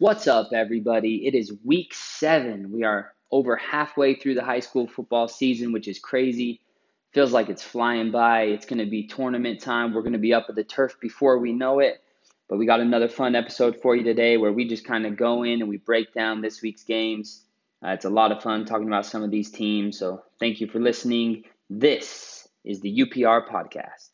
[0.00, 1.26] What's up, everybody?
[1.26, 2.70] It is week seven.
[2.70, 6.60] We are over halfway through the high school football season, which is crazy.
[7.12, 8.42] Feels like it's flying by.
[8.42, 9.92] It's going to be tournament time.
[9.92, 12.00] We're going to be up at the turf before we know it.
[12.48, 15.42] But we got another fun episode for you today where we just kind of go
[15.42, 17.44] in and we break down this week's games.
[17.84, 19.98] Uh, it's a lot of fun talking about some of these teams.
[19.98, 21.42] So thank you for listening.
[21.68, 24.10] This is the UPR podcast.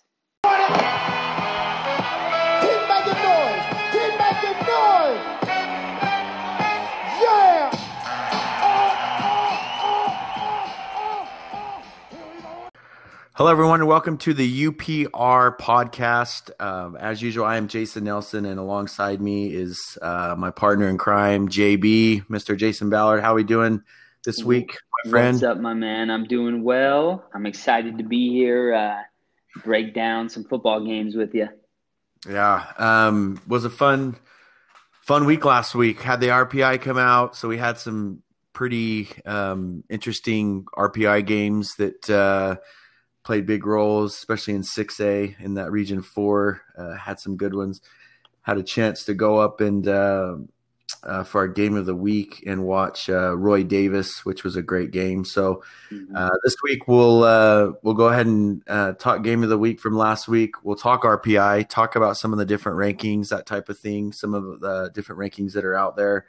[13.37, 16.53] Hello, everyone, and welcome to the UPR podcast.
[16.63, 20.99] Um, as usual, I am Jason Nelson, and alongside me is uh, my partner in
[20.99, 22.57] crime, JB, Mr.
[22.57, 23.23] Jason Ballard.
[23.23, 23.83] How are we doing
[24.25, 25.35] this week, my friend?
[25.35, 26.13] What's up, my man?
[26.13, 27.29] I'm doing well.
[27.35, 29.03] I'm excited to be here, uh,
[29.65, 31.49] break down some football games with you.
[32.31, 34.15] Yeah, um, was a fun,
[35.01, 36.01] fun week last week.
[36.03, 42.09] Had the RPI come out, so we had some pretty um, interesting RPI games that.
[42.09, 42.59] Uh,
[43.25, 46.61] played big roles, especially in 6A in that Region 4.
[46.77, 47.80] Uh, had some good ones.
[48.42, 50.36] Had a chance to go up and uh,
[51.03, 54.62] uh, for our game of the week and watch uh, Roy Davis, which was a
[54.62, 55.25] great game.
[55.25, 55.62] So
[56.14, 58.62] uh, this week we'll uh, we'll go ahead and
[58.98, 60.62] talk game of the week from last week.
[60.62, 64.34] We'll talk RPI, talk about some of the different rankings, that type of thing, some
[64.34, 66.27] of the different rankings that are out there.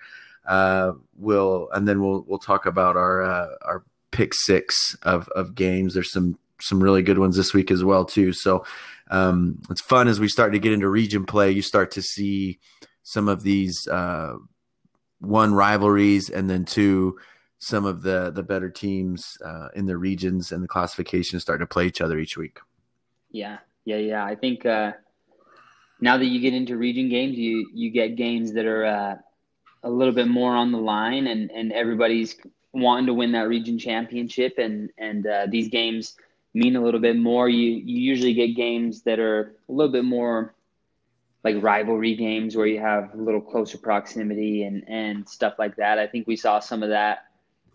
[1.17, 3.21] we'll and then we'll we'll talk about our
[3.61, 5.93] our pick six of of games.
[5.93, 8.33] There's some some really good ones this week as well too.
[8.33, 8.65] So
[9.11, 11.51] um, it's fun as we start to get into region play.
[11.51, 12.59] You start to see
[13.03, 14.35] some of these uh,
[15.19, 17.17] one rivalries, and then two
[17.59, 21.65] some of the the better teams uh, in the regions and the classifications start to
[21.65, 22.59] play each other each week.
[23.31, 24.25] Yeah, yeah, yeah.
[24.25, 24.93] I think uh,
[26.01, 29.15] now that you get into region games, you you get games that are uh,
[29.83, 32.35] a little bit more on the line, and and everybody's
[32.73, 36.15] wanting to win that region championship, and and uh, these games
[36.55, 37.47] mean a little bit more.
[37.49, 40.55] You you usually get games that are a little bit more
[41.43, 45.99] like rivalry games where you have a little closer proximity and and stuff like that.
[45.99, 47.25] I think we saw some of that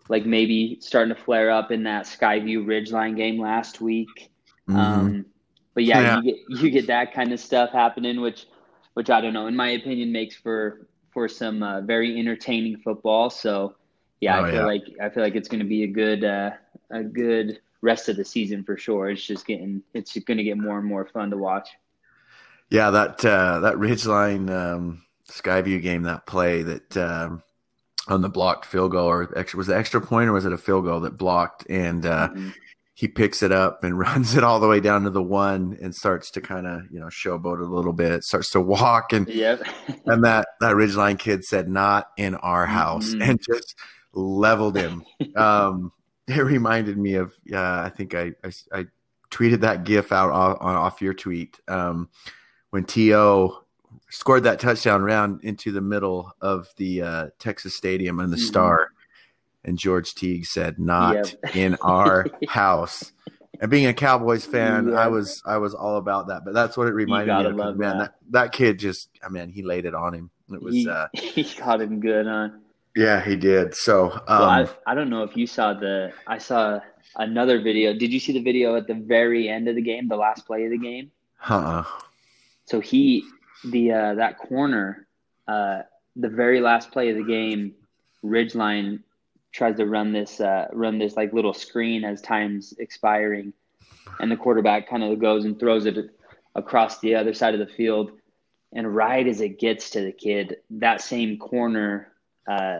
[0.09, 4.31] like maybe starting to flare up in that Skyview Ridgeline game last week.
[4.67, 4.77] Mm-hmm.
[4.77, 5.25] Um,
[5.73, 8.45] but yeah, yeah, you get you get that kind of stuff happening, which
[8.93, 13.29] which I don't know, in my opinion, makes for for some uh, very entertaining football.
[13.29, 13.75] So
[14.19, 14.65] yeah, oh, I feel yeah.
[14.65, 16.51] like I feel like it's going to be a good uh,
[16.89, 19.09] a good rest of the season for sure.
[19.09, 21.69] It's just getting it's going to get more and more fun to watch.
[22.69, 27.43] Yeah, that uh, that Ridgeline um, Skyview game, that play that um,
[28.07, 30.57] on the blocked field goal or extra was it extra point or was it a
[30.57, 32.49] field goal that blocked and uh, mm-hmm.
[32.93, 35.93] he picks it up and runs it all the way down to the one and
[35.93, 39.61] starts to kind of you know showboat a little bit, starts to walk and yep.
[40.05, 43.21] and that that Ridgeline kid said not in our house mm-hmm.
[43.21, 43.75] and just
[44.13, 45.03] leveled him.
[45.35, 45.91] Um,
[46.37, 48.85] it reminded me of uh, I think I, I, I
[49.29, 52.09] tweeted that GIF out off, off your tweet um,
[52.69, 53.63] when T.O.
[54.09, 58.45] scored that touchdown round into the middle of the uh, Texas Stadium and the mm-hmm.
[58.45, 58.91] Star,
[59.63, 61.55] and George Teague said, "Not yep.
[61.55, 63.11] in our house."
[63.59, 64.95] And being a Cowboys fan.
[64.95, 66.43] I was I was all about that.
[66.43, 67.77] But that's what it reminded me of.
[67.77, 67.97] Man, that.
[67.97, 68.13] that.
[68.31, 70.31] that kid just, I mean, he laid it on him.
[70.51, 72.49] It was he, uh, he got him good, huh?
[72.95, 73.73] Yeah, he did.
[73.73, 76.11] So, um, well, I, I don't know if you saw the.
[76.27, 76.79] I saw
[77.15, 77.93] another video.
[77.93, 80.65] Did you see the video at the very end of the game, the last play
[80.65, 81.11] of the game?
[81.49, 81.85] Uh-uh.
[82.65, 83.23] So he,
[83.65, 85.07] the uh, that corner,
[85.47, 85.83] uh,
[86.15, 87.73] the very last play of the game,
[88.23, 88.99] Ridgeline
[89.51, 93.53] tries to run this uh, run this like little screen as time's expiring,
[94.19, 95.97] and the quarterback kind of goes and throws it
[96.55, 98.11] across the other side of the field,
[98.73, 102.11] and right as it gets to the kid, that same corner
[102.47, 102.79] uh,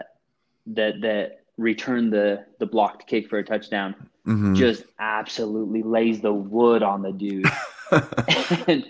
[0.67, 3.95] that that returned the the blocked kick for a touchdown
[4.25, 4.53] mm-hmm.
[4.55, 7.45] just absolutely lays the wood on the dude
[8.67, 8.85] and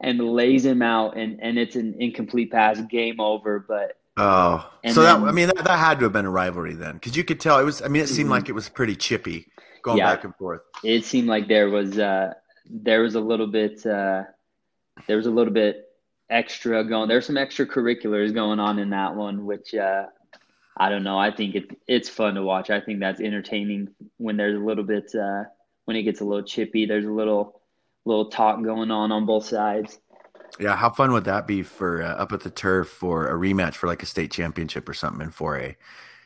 [0.00, 5.02] and lays him out and and it's an incomplete pass game over but oh so
[5.02, 7.24] then, that i mean that, that had to have been a rivalry then because you
[7.24, 8.32] could tell it was i mean it seemed mm-hmm.
[8.32, 9.46] like it was pretty chippy
[9.82, 12.32] going yeah, back and forth it seemed like there was uh
[12.68, 14.22] there was a little bit uh
[15.06, 15.82] there was a little bit
[16.28, 20.06] extra going there's some extracurriculars going on in that one which uh
[20.76, 21.18] I don't know.
[21.18, 22.70] I think it it's fun to watch.
[22.70, 23.88] I think that's entertaining
[24.18, 25.44] when there's a little bit uh,
[25.86, 26.84] when it gets a little chippy.
[26.86, 27.60] There's a little
[28.04, 29.98] little talk going on on both sides.
[30.60, 33.74] Yeah, how fun would that be for uh, up at the turf for a rematch
[33.74, 35.74] for like a state championship or something in 4A?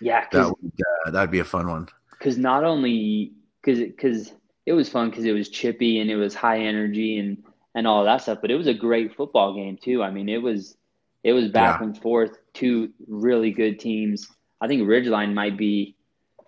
[0.00, 0.72] Yeah, that would
[1.06, 1.88] uh, that'd be a fun one.
[2.10, 3.32] Because not only
[3.62, 4.32] because because
[4.66, 7.42] it was fun because it was chippy and it was high energy and
[7.74, 10.02] and all that stuff, but it was a great football game too.
[10.02, 10.76] I mean, it was
[11.22, 11.86] it was back Yeah.
[11.86, 12.38] and forth.
[12.52, 14.28] Two really good teams.
[14.60, 15.96] I think Ridgeline might be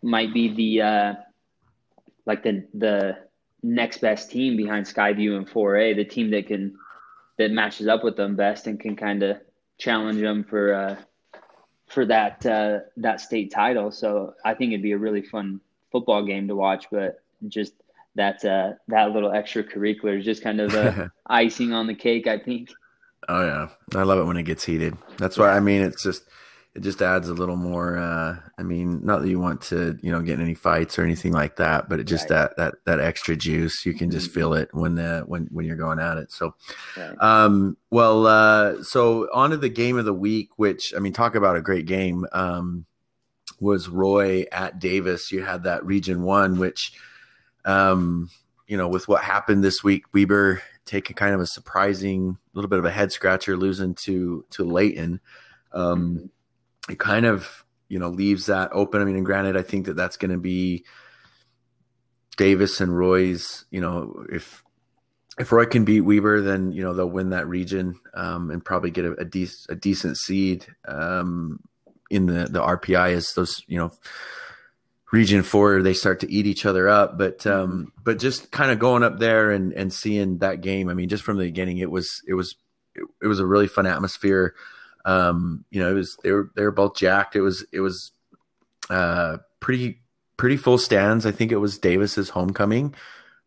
[0.02, 1.14] might be the uh,
[2.26, 3.18] like the the
[3.62, 6.76] next best team behind Skyview and 4A, the team that can
[7.38, 9.38] that matches up with them best and can kind of
[9.78, 10.96] challenge them for uh,
[11.88, 13.90] for that uh, that state title.
[13.90, 15.60] So I think it'd be a really fun
[15.90, 16.86] football game to watch.
[16.90, 17.74] But just
[18.14, 22.26] that uh, that little extracurricular is just kind of the icing on the cake.
[22.26, 22.70] I think.
[23.28, 23.68] Oh yeah,
[23.98, 24.96] I love it when it gets heated.
[25.16, 26.24] That's why I mean it's just
[26.74, 27.98] it just adds a little more.
[27.98, 31.02] uh I mean, not that you want to you know get in any fights or
[31.02, 32.36] anything like that, but it just Right.
[32.50, 34.34] that that that extra juice you can just Mhm.
[34.34, 36.32] feel it when the when when you're going at it.
[36.32, 36.54] So
[36.96, 37.14] Right.
[37.20, 41.34] um well uh so on to the game of the week, which I mean talk
[41.34, 42.26] about a great game.
[42.32, 42.86] Um
[43.60, 45.30] was Roy at Davis.
[45.30, 46.92] You had that region one, which
[47.64, 48.30] um
[48.66, 52.78] you know, with what happened this week, Weber taking kind of a surprising little bit
[52.78, 55.20] of a head scratcher, losing to to Layton.
[55.72, 56.30] Um,
[56.88, 59.00] it kind of you know leaves that open.
[59.00, 60.84] I mean, and granted, I think that that's going to be
[62.36, 63.64] Davis and Roy's.
[63.70, 64.62] You know, if
[65.38, 68.90] if Roy can beat Weber, then you know they'll win that region um, and probably
[68.90, 71.60] get a, a, dec- a decent seed um,
[72.10, 73.92] in the the RPI as those you know
[75.12, 78.78] region four they start to eat each other up but um but just kind of
[78.78, 81.90] going up there and and seeing that game i mean just from the beginning it
[81.90, 82.56] was it was
[82.94, 84.54] it, it was a really fun atmosphere
[85.04, 88.12] um you know it was they were they were both jacked it was it was
[88.90, 90.00] uh pretty
[90.36, 92.94] pretty full stands i think it was davis's homecoming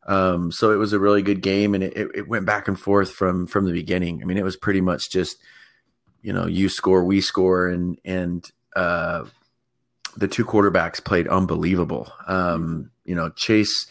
[0.08, 3.12] um so it was a really good game and it, it, went back and forth
[3.12, 5.38] from from the beginning i mean it was pretty much just
[6.22, 9.24] you know you score we score and and uh
[10.16, 12.12] the two quarterbacks played unbelievable.
[12.28, 13.88] Um, you know, Chase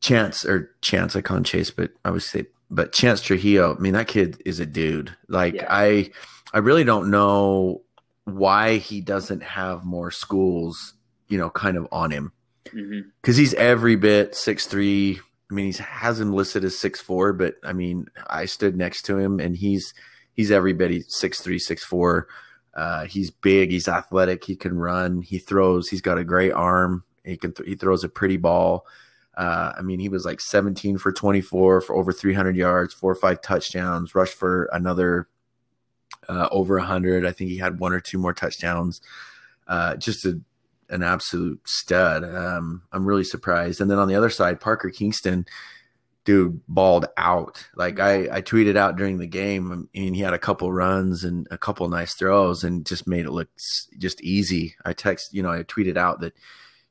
[0.00, 3.76] Chance or Chance, I call him Chase, but I would say, but Chance Trujillo.
[3.76, 5.16] I mean, that kid is a dude.
[5.28, 5.66] Like Yeah.
[5.68, 6.10] I,
[6.52, 7.82] I really don't know
[8.24, 10.94] why he doesn't have more schools,
[11.28, 12.32] you know, kind of on him
[12.70, 15.18] hmm because he's every bit six three.
[15.50, 19.02] I mean, he has him listed as six four, but I mean, I stood next
[19.02, 19.94] to him and he's
[20.34, 22.28] he's every bit six three, six four.
[22.74, 27.02] Uh, he's big, he's athletic, he can run, he throws, he's got a great arm,
[27.24, 28.86] he can th- he throws a pretty ball.
[29.36, 33.16] Uh, I mean, he was like 17 for 24 for over 300 yards, four or
[33.16, 35.28] five touchdowns, rushed for another
[36.30, 37.26] uh, over 100.
[37.26, 39.00] I think he had one or two more touchdowns.
[39.66, 40.40] Uh, just a,
[40.88, 42.24] an absolute stud.
[42.24, 43.80] Um, I'm really surprised.
[43.80, 45.46] And then on the other side, Parker Kingston,
[46.24, 47.68] dude, balled out.
[47.74, 51.24] Like I, I tweeted out during the game, I mean, he had a couple runs
[51.24, 53.48] and a couple nice throws and just made it look
[53.98, 54.74] just easy.
[54.84, 56.34] I text, you know, I tweeted out that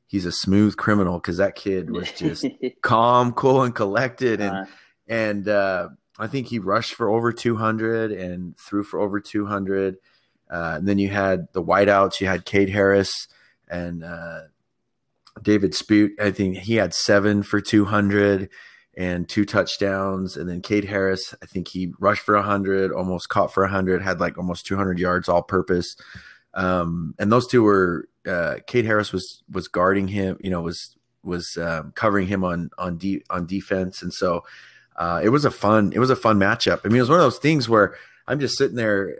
[0.06, 2.44] he's a smooth criminal because that kid was just
[2.82, 4.40] calm, cool, and collected.
[4.40, 4.64] And Uh,
[5.10, 5.88] and uh,
[6.20, 9.96] I think he rushed for over 200 and threw for over 200.
[10.50, 12.20] Uh, and then you had the wideouts.
[12.20, 13.28] You had Cade Harris
[13.68, 14.42] and uh,
[15.40, 16.12] David Spoot.
[16.20, 18.48] I think he had seven for 200
[18.96, 20.36] and two touchdowns.
[20.36, 24.20] And then Cade Harris, I think he rushed for 100, almost caught for 100, had
[24.20, 25.96] like almost 200 yards all purpose.
[26.54, 31.56] Um, and those two were uh, Harris was was guarding him, you know, was was
[31.56, 34.42] um, covering him on on de- on defense, and so
[35.00, 36.80] uh, it was a fun it was a fun matchup.
[36.84, 37.96] I mean, it was one of those things where
[38.28, 39.16] I'm just sitting there,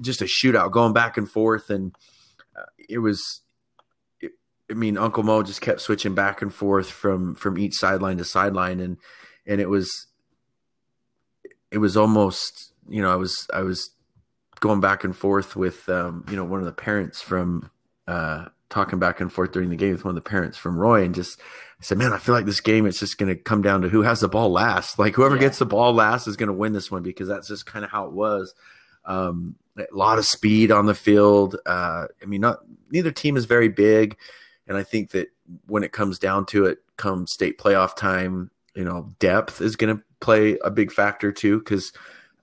[0.00, 1.94] just a shootout going back and forth, and
[2.56, 3.42] uh, it was.
[4.22, 4.32] It,
[4.70, 8.24] I mean, Uncle Mo just kept switching back and forth from from each sideline to
[8.24, 8.96] sideline, and
[9.46, 10.06] and it was
[11.70, 13.90] it was almost you know I was I was
[14.60, 17.70] going back and forth with um, you know one of the parents from
[18.08, 21.04] uh, talking back and forth during the game with one of the parents from Roy,
[21.04, 21.38] and just
[21.80, 23.88] I said, man, I feel like this game it's just going to come down to
[23.88, 24.98] who has the ball last.
[24.98, 25.40] Like whoever Yeah.
[25.42, 27.90] gets the ball last is going to win this one because that's just kind of
[27.90, 28.54] how it was.
[29.06, 31.56] Um, a lot of speed on the field.
[31.64, 32.58] Uh, I mean, not
[32.90, 34.16] neither team is very big,
[34.68, 35.28] and I think that
[35.66, 39.96] when it comes down to it, come state playoff time, you know, depth is going
[39.96, 41.60] to play a big factor too.
[41.60, 41.92] Because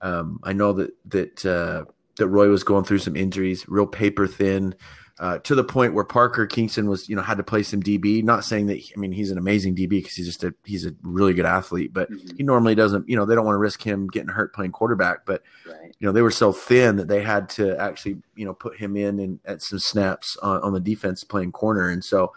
[0.00, 1.84] um, I know that that uh,
[2.16, 4.74] that Roy was going through some injuries, real paper thin,
[5.20, 8.22] uh, to the point where Parker Kingston was, you know, had to play some DB.
[8.22, 10.92] Not saying that, I mean, he's an amazing DB because he's just a he's a
[11.02, 12.36] really good athlete, but Mhm.
[12.36, 15.26] he normally doesn't, you know, they don't want to risk him getting hurt playing quarterback.
[15.26, 15.94] But right.
[15.98, 18.96] you know, they were so thin that they had to actually, you know, put him
[18.96, 21.88] in and at some snaps on, on the defense playing corner.
[21.88, 22.32] And so,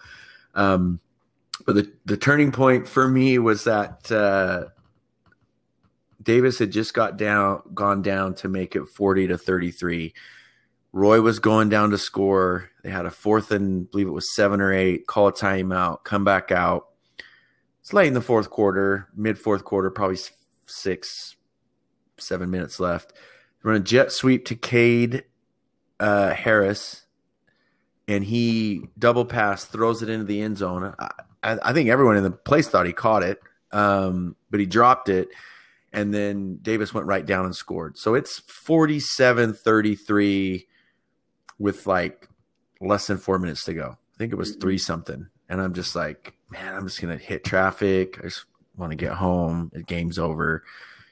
[0.55, 0.99] um,
[1.65, 4.69] but the, the turning point for me was that, uh,
[6.23, 10.13] Davis had just got down, gone down to make it 40 to 33.
[10.93, 12.69] Roy was going down to score.
[12.83, 16.03] They had a fourth and I believe it was seven or eight, call a timeout,
[16.03, 16.87] come back out.
[17.79, 20.17] It's late in the fourth quarter, mid fourth quarter, probably
[20.67, 21.35] six,
[22.17, 23.13] seven minutes left.
[23.63, 25.23] run a jet sweep to Cade
[25.99, 27.05] uh, Harris,
[28.07, 30.93] and he double pass throws it into the end zone.
[30.99, 33.39] I, I, think everyone in the place thought he caught it,
[33.71, 35.29] um, but he dropped it,
[35.93, 37.97] and then Davis went right down and scored.
[37.97, 40.65] So it's 47-33
[41.61, 42.27] with like
[42.79, 43.97] less than four minutes to go.
[44.13, 47.43] I think it was three something, and I'm just like, man, I'm just gonna hit
[47.43, 48.19] traffic.
[48.19, 49.71] I just want to get home.
[49.73, 50.63] The game's over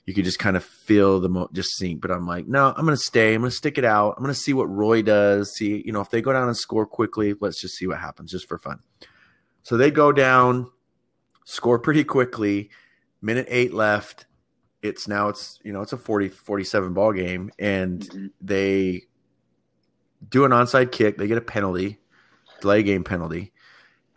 [0.10, 2.02] you could just kind of feel the mo- just sink.
[2.02, 3.36] But I'm like, no, I'm going to stay.
[3.36, 4.16] I'm going to stick it out.
[4.18, 5.54] I'm going to see what Roy does.
[5.54, 8.32] See, you know, if they go down and score quickly, let's just see what happens
[8.32, 8.80] just for fun.
[9.62, 10.72] So they go down,
[11.46, 12.72] score pretty quickly.
[13.22, 14.26] Minute eight left.
[14.82, 18.28] It's now it's you know it's a 40 47 ball game and mm-hmm.
[18.42, 19.04] they
[20.28, 21.18] do an onside kick.
[21.18, 22.00] They get a penalty,
[22.62, 23.54] delay game penalty,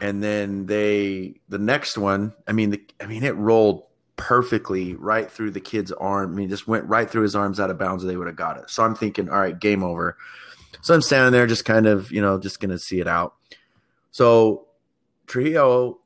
[0.01, 2.35] and then they the next one.
[2.47, 3.85] I mean, the, I mean it rolled
[4.17, 6.33] perfectly right through the kid's arm.
[6.33, 8.05] I mean, just went right through his arms out of bounds.
[8.05, 8.71] They would have got it.
[8.71, 10.17] So I'm thinking, all right, game over.
[10.81, 13.35] So I'm standing there, just kind of, you know, just gonna see it out.
[14.11, 14.67] So
[15.27, 16.01] Trujillo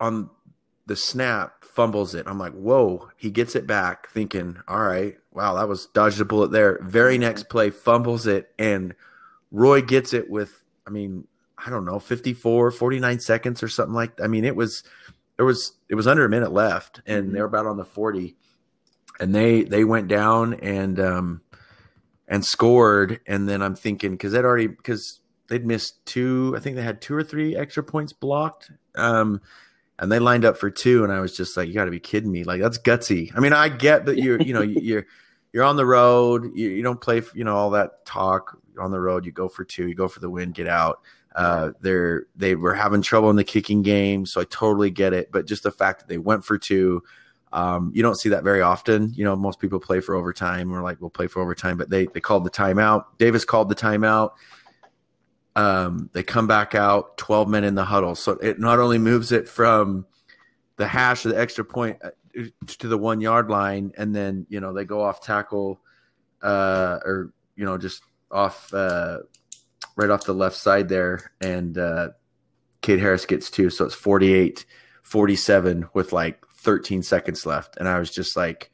[0.00, 0.30] on
[0.86, 2.26] the snap fumbles it.
[2.26, 6.24] I'm like, whoa, he gets it back, thinking, all right, wow, that was dodged a
[6.24, 6.78] bullet there.
[6.82, 8.94] Very next play, fumbles it, and
[9.50, 11.26] Roy gets it with, I mean,
[11.64, 14.82] I don't know, 54, 49 seconds or something like I mean, it was
[15.36, 17.34] there was it was under a minute left, and mm-hmm.
[17.34, 18.36] they were about on the forty,
[19.18, 21.40] and they they went down and um
[22.28, 26.76] and scored, and then I'm thinking because they'd already because they'd missed two, I think
[26.76, 29.40] they had two or three extra points blocked, um,
[30.00, 32.00] and they lined up for two, and I was just like, you got to be
[32.00, 33.30] kidding me, like that's gutsy.
[33.36, 35.06] I mean, I get that you're you know you're
[35.52, 39.00] you're on the road, you, you don't play you know all that talk on the
[39.00, 41.02] road, you go for two, you go for the win, get out.
[41.36, 45.30] Uh, they're they were having trouble in the kicking game, so I totally get it.
[45.30, 47.02] But just the fact that they went for two,
[47.52, 49.12] um, you don't see that very often.
[49.14, 52.06] You know, most people play for overtime or like we'll play for overtime, but they
[52.06, 53.04] they called the timeout.
[53.18, 54.30] Davis called the timeout.
[55.56, 58.14] Um, they come back out, twelve men in the huddle.
[58.14, 60.06] So it not only moves it from
[60.76, 62.10] the hash of the extra point uh,
[62.78, 65.80] to the one yard line, and then you know they go off tackle,
[66.42, 69.18] uh, or you know just off uh,
[69.96, 72.08] right off the left side there, and uh,
[72.82, 74.64] Cade Harris gets two, so it's 48
[75.02, 77.76] 47 with like 13 seconds left.
[77.76, 78.70] And I was just like,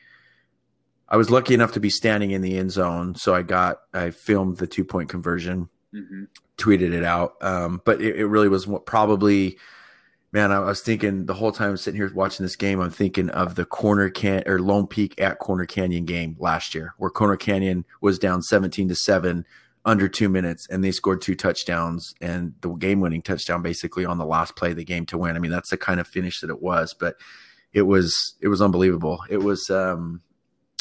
[1.09, 4.11] I was lucky enough to be standing in the end zone, so I got I
[4.11, 6.25] filmed the two point conversion, mm-hmm.
[6.59, 7.37] tweeted it out.
[7.41, 9.59] Um, but it, it, really was probably,
[10.33, 10.53] man.
[10.53, 12.81] I was thinking the whole time I'm sitting here watching this game.
[12.81, 16.95] I'm thinking of the Corner Can or Lone Peak at Corner Canyon game last year,
[16.99, 19.47] where Corner Canyon was down 17 to seven
[19.87, 24.19] under two minutes and they scored two touchdowns and the game winning touchdown basically on
[24.19, 25.37] the last play of the game to win.
[25.37, 27.15] I mean, that's the kind of finish that it was, but
[27.73, 29.21] it was, it was unbelievable.
[29.31, 30.23] It was, um,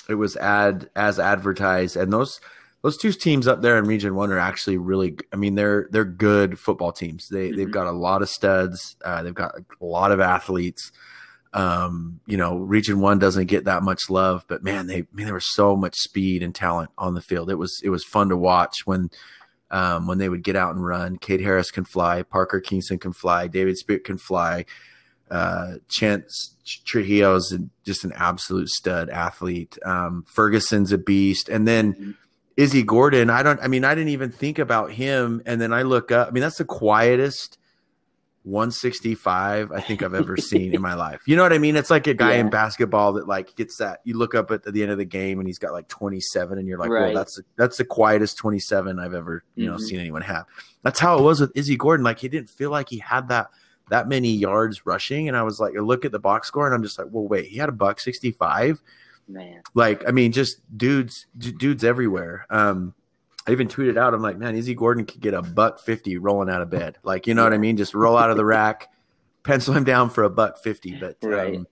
[0.09, 2.41] it was ad as advertised and those,
[2.85, 6.05] those two teams up there in region one are actually really, I mean, they're, they're
[6.05, 7.27] good football teams.
[7.29, 7.57] They, mm-hmm.
[7.57, 8.95] they've got a lot of studs.
[9.03, 10.91] Uh, they've got a lot of athletes.
[11.51, 15.33] Um, you know, Region One doesn't get that much love, but man, they man, there
[15.33, 17.49] was so much speed and talent on the field.
[17.49, 19.09] It was it was fun to watch when
[19.71, 21.17] um, when they would get out and run.
[21.17, 24.65] Cade Harris can fly, Parker Kingston can fly, David Spirit can fly.
[25.31, 29.75] Uh, Chance Trujillo's just an absolute stud athlete.
[29.83, 31.93] Um, Ferguson's a beast, and then.
[31.93, 32.11] Mm-hmm.
[32.57, 35.81] Izzy Gordon, I don't I mean I didn't even think about him and then I
[35.81, 37.57] look up I mean that's the quietest
[38.45, 41.21] 165 I think I've ever seen in my life.
[41.25, 41.75] You know what I mean?
[41.75, 42.41] It's like a guy yeah.
[42.41, 43.99] in basketball that like gets that.
[44.03, 46.67] You look up at the end of the game and he's got like 27, and
[46.67, 47.05] you're like, right.
[47.05, 49.83] well, that's that's the quietest 27 I've ever you know mm-hmm.
[49.83, 50.45] seen anyone have.
[50.83, 52.03] That's how it was with Izzy Gordon.
[52.03, 53.49] Like he didn't feel like he had that
[53.89, 56.75] that many yards rushing, and I was like, I look at the box score, and
[56.75, 58.81] I'm just like, well, wait, he had a buck 65.
[59.27, 62.45] Man, like I mean, just dudes, dudes everywhere.
[62.49, 62.93] Um,
[63.47, 66.49] I even tweeted out, I'm like, man, Izzy Gordon could get a buck fifty rolling
[66.49, 66.97] out of bed.
[67.03, 67.77] Like, you know what I mean?
[67.77, 68.89] Just roll out of the rack,
[69.43, 70.95] pencil him down for a buck fifty.
[70.95, 71.55] But right.
[71.55, 71.67] um,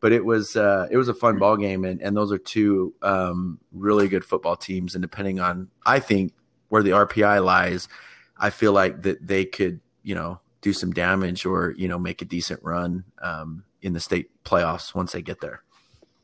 [0.00, 2.94] but it was uh, it was a fun ball game, and and those are two
[3.02, 4.94] um, really good football teams.
[4.94, 6.32] And depending on, I think
[6.68, 7.88] where the RPI lies,
[8.36, 12.22] I feel like that they could, you know, do some damage or you know make
[12.22, 15.62] a decent run um, in the state playoffs once they get there.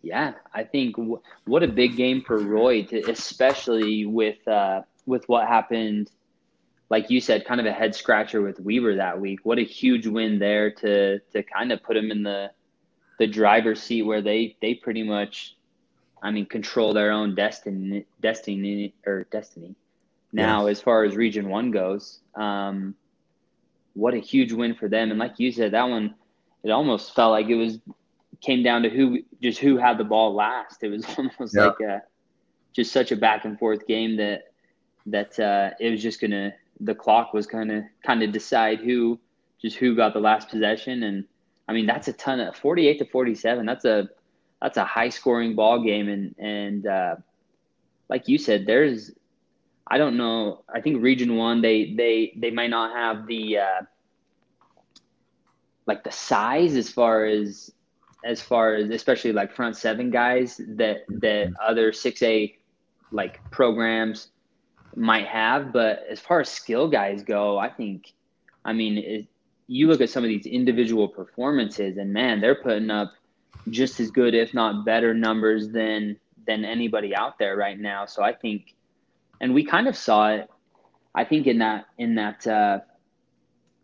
[0.02, 5.28] Yeah, I think w- what a big game for Roy, to, especially with uh, with
[5.28, 6.10] what happened,
[6.90, 9.40] like you said, kind of a head scratcher with Weber that week.
[9.44, 12.50] What a huge win there to to kind of put him in the
[13.18, 15.56] the driver's seat where they they pretty much,
[16.22, 19.76] I mean, control their own destiny destiny or destiny.
[20.32, 22.94] Now, as far as Region One goes, um,
[23.94, 25.10] what a huge win for them.
[25.10, 26.14] And like you said, that one,
[26.64, 27.78] it almost felt like it was
[28.42, 30.82] came down to who just who had the ball last.
[30.82, 32.02] It was almost like a
[32.72, 34.52] just such a back and forth game that
[35.06, 39.18] that uh, it was just gonna the clock was gonna kind of decide who
[39.60, 41.04] just who got the last possession.
[41.04, 41.24] And
[41.68, 44.08] I mean that's a ton of 48 to 47 that's a
[44.60, 46.08] that's a high scoring ball game.
[46.08, 47.16] And and uh,
[48.08, 49.12] like you said there's
[49.86, 53.82] I don't know I think region 1 they they they might not have the uh,
[55.86, 57.72] like the size as far as
[58.24, 62.54] as far as especially like front seven guys that that other 6A
[63.10, 64.28] like programs
[64.94, 65.72] might have.
[65.72, 68.12] But as far as skill guys go I think
[68.64, 69.26] I mean it,
[69.66, 73.12] you look at some of these individual performances and man they're putting up
[73.70, 78.06] just as good if not better numbers than than anybody out there right now.
[78.06, 78.74] So I think
[79.40, 80.50] and we kind of saw it
[81.14, 82.80] I think in that in that uh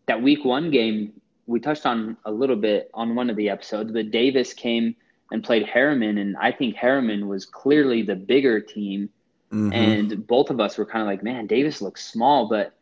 [0.07, 1.18] that week 1 game
[1.49, 4.95] we touched on a little bit on one of the episodes, but Davis came
[5.33, 9.09] and played Herriman, and I think Herriman was clearly the bigger team.
[9.53, 9.73] Mm-hmm.
[9.73, 12.75] And both of us were kind of like, man, Davis looks small, but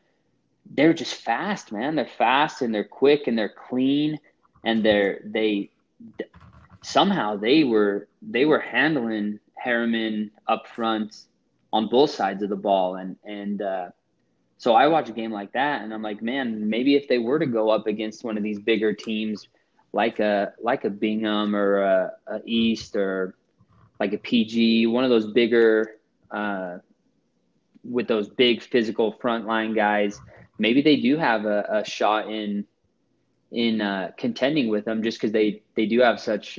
[0.74, 1.94] they're just fast, man.
[1.94, 4.18] They're fast and they're quick and they're clean
[4.64, 5.70] and they're they
[6.82, 11.24] somehow they were they were handling Herriman up front
[11.72, 13.88] on both sides of the ball and and uh,
[14.58, 17.38] so I watch a game like that, and I'm like, man, maybe if they were
[17.38, 19.48] to go up against one of these bigger teams,
[19.92, 23.34] like a like a Bingham or a, a East or
[24.00, 25.96] like a PG, one of those bigger
[26.30, 26.78] uh,
[27.84, 30.20] with those big physical frontline guys,
[30.58, 32.64] maybe they do have a, a shot in
[33.52, 36.58] in uh, contending with them just because they they do have such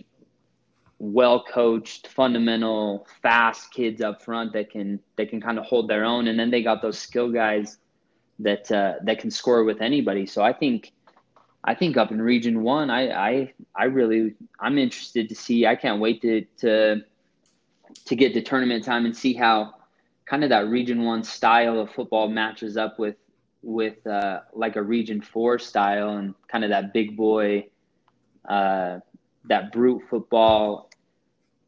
[1.00, 6.06] well coached, fundamental, fast kids up front that can that can kind of hold their
[6.06, 7.80] own, and then they got those skill guys
[8.40, 10.26] that uh, that can score with anybody.
[10.26, 10.92] So I think
[11.64, 15.66] I think up in Region One, I I I really I'm interested to see.
[15.66, 17.02] I can't wait to to
[18.06, 19.74] to get to tournament time and see how
[20.26, 23.16] kind of that Region One style of football matches up with
[23.64, 27.68] with uh, like a Region Four style and kind of that big boy,
[28.48, 29.00] uh,
[29.46, 30.90] that brute football,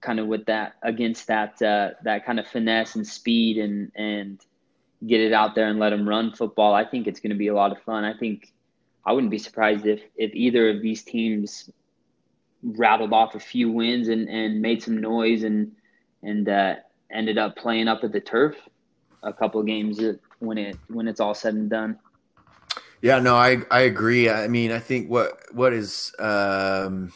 [0.01, 4.45] kind of with that against that uh, that kind of finesse and speed and and
[5.05, 6.73] get it out there and let them run football.
[6.73, 8.03] I think it's going to be a lot of fun.
[8.03, 8.51] I think
[9.05, 11.69] I wouldn't be surprised if if either of these teams
[12.61, 15.71] rattled off a few wins and, and made some noise and
[16.21, 16.75] and uh,
[17.11, 18.55] ended up playing up at the turf
[19.23, 20.01] a couple games
[20.39, 21.97] when it when it's all said and done.
[23.01, 24.29] Yeah, no, I I agree.
[24.29, 27.13] I mean, I think what what is um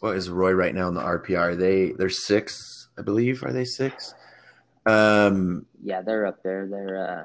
[0.00, 1.38] what is Roy right now in the RPR?
[1.38, 3.44] Are they they're six, I believe.
[3.44, 4.14] Are they six?
[4.86, 6.66] Um, yeah, they're up there.
[6.66, 6.96] They're.
[6.96, 7.24] Uh,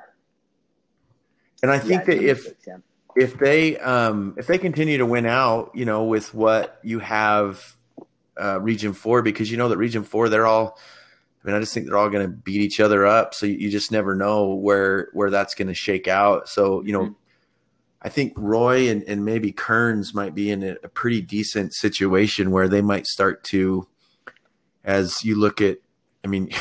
[1.62, 2.78] and I think yeah, that if yeah.
[3.16, 7.76] if they um, if they continue to win out, you know, with what you have
[8.40, 10.78] uh, Region Four, because you know that Region Four, they're all.
[11.44, 13.36] I mean, I just think they're all going to beat each other up.
[13.36, 16.50] So you, you, just never know where where that's going to shake out.
[16.50, 17.14] So you know, mm-hmm.
[18.02, 22.50] I think Roy and, and maybe Kearns might be in a, a pretty decent situation
[22.50, 23.88] where they might start to,
[24.84, 25.78] as you look at,
[26.24, 26.52] I mean.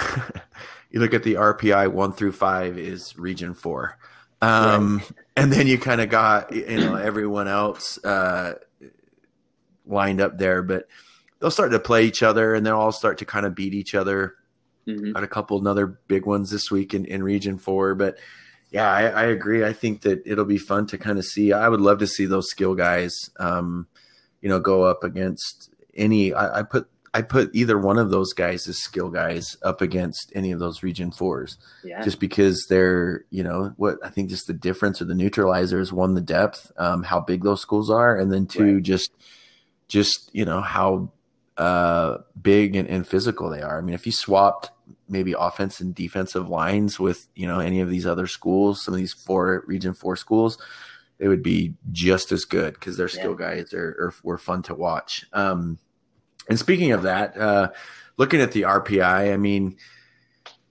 [0.94, 3.98] you look at the RPI one through five is region four.
[4.40, 5.10] Um, right.
[5.36, 8.54] and then you kind of got, you know, everyone else, uh,
[9.84, 10.86] lined up there, but
[11.40, 13.96] they'll start to play each other and they'll all start to kind of beat each
[13.96, 14.36] other.
[14.86, 15.14] Mm-hmm.
[15.14, 18.16] Got a couple another big ones this week in, in region four, but
[18.70, 19.64] yeah, I, I, agree.
[19.64, 21.52] I think that it'll be fun to kind of see.
[21.52, 23.88] I would love to see those skill guys, um,
[24.40, 26.32] you know, go up against any.
[26.32, 30.32] I, I put I put either one of those guys as skill guys up against
[30.34, 31.56] any of those region fours.
[31.84, 32.02] Yeah.
[32.02, 36.14] Just because they're, you know, what I think just the difference or the neutralizers, one,
[36.14, 38.82] the depth, um, how big those schools are, and then two, right.
[38.82, 39.12] just
[39.86, 41.12] just, you know, how
[41.56, 43.78] uh big and, and physical they are.
[43.78, 44.72] I mean, if you swapped
[45.08, 48.98] maybe offense and defensive lines with, you know, any of these other schools, some of
[48.98, 50.58] these four region four schools,
[51.18, 53.54] they would be just as good because their skill yeah.
[53.54, 55.26] guys are, are were fun to watch.
[55.32, 55.78] Um
[56.48, 57.70] and speaking of that, uh,
[58.16, 59.76] looking at the RPI, I mean,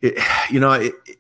[0.02, 0.18] it,
[0.50, 1.18] you know, it, it,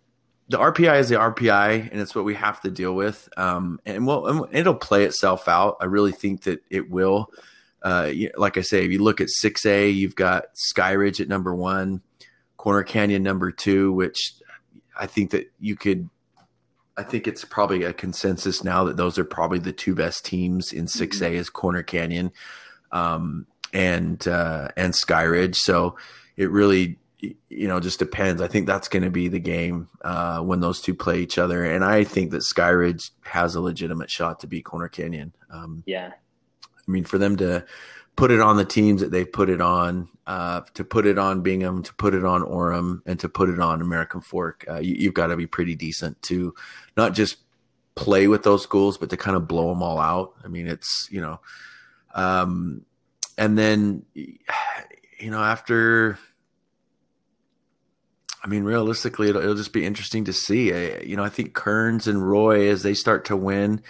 [0.50, 3.28] the RPI is the RPI, and it's what we have to deal with.
[3.38, 5.78] Um, and well, it'll play itself out.
[5.80, 7.32] I really think that it will.
[7.82, 12.02] Uh, like I say, if you look at 6A, you've got Skyridge at number one,
[12.58, 14.36] Corner Canyon number two, which
[14.98, 16.10] I think that you could.
[16.96, 20.72] I think it's probably a consensus now that those are probably the two best teams
[20.72, 21.36] in 6A mm-hmm.
[21.36, 22.32] is Corner Canyon.
[22.92, 25.56] Um, and uh, and Skyridge.
[25.56, 25.98] So
[26.38, 27.00] it really
[27.50, 28.42] you know just depends.
[28.42, 31.64] I think that's going to be the game uh, when those two play each other,
[31.64, 35.34] and I think that Skyridge has a legitimate shot to beat Corner Canyon.
[35.50, 36.12] Um, yeah,
[36.66, 37.66] I mean for them to
[38.16, 41.42] put it on the teams that they've put it on, uh, to put it on
[41.42, 44.66] Bingham, to put it on Orem, and to put it on American Fork.
[44.70, 46.54] Uh, you, have got to be pretty decent to
[46.96, 47.38] not just
[47.96, 50.34] play with those schools, but to kind of blow them all out.
[50.44, 51.40] I mean, it's you know,
[52.14, 52.86] um,
[53.38, 56.18] and then you know after.
[58.46, 60.74] I mean, realistically, it'll, it'll just be interesting to see.
[60.74, 63.82] I, you know, I think Kearns and Roy, as they start to win,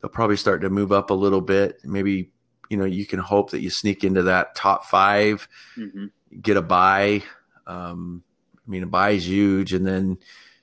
[0.00, 1.78] they'll probably start to move up a little bit.
[1.84, 2.32] Maybe
[2.68, 6.06] you know you can hope that you sneak into that top 5 mm-hmm.
[6.40, 7.22] get a buy.
[7.66, 8.24] Um,
[8.56, 10.18] I mean, a buy is huge, and then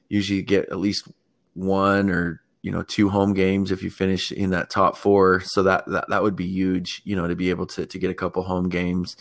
[0.09, 1.07] usually get at least
[1.53, 5.41] one or you know two home games if you finish in that top four.
[5.41, 8.11] So that that, that would be huge, you know, to be able to to get
[8.11, 9.17] a couple home games.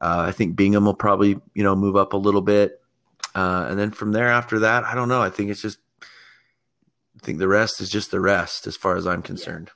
[0.00, 2.80] Uh, I think Bingham will probably you know move up a little bit,
[3.34, 5.22] uh, and then from there after that, I don't know.
[5.22, 9.06] I think it's just I think the rest is just the rest as far as
[9.06, 9.70] I'm concerned.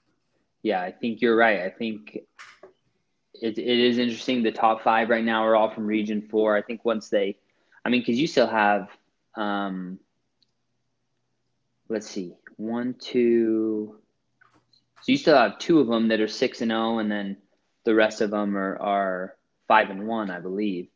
[0.62, 1.61] Yeah, I think you're right.
[1.61, 2.18] I think
[3.40, 4.42] it, it is interesting.
[4.42, 6.57] The top five right now are all from Region Four.
[6.57, 7.38] I think once they,
[7.85, 8.88] I mean, because you still have,
[9.37, 9.99] um,
[11.88, 13.96] let's see, one, two.
[15.03, 17.37] So you still have two of them that are six and zero, oh, and then
[17.85, 19.37] the rest of them are are
[19.68, 20.88] five and one, I believe.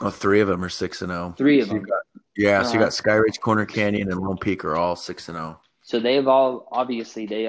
[0.00, 1.30] Oh, three of them are six and zero.
[1.32, 1.34] Oh.
[1.36, 1.84] Three of so them.
[1.84, 2.02] Got,
[2.36, 5.28] yeah, so you got uh, Sky Ridge, Corner Canyon, and Lone Peak are all six
[5.28, 5.60] and zero.
[5.82, 7.48] So they've all obviously they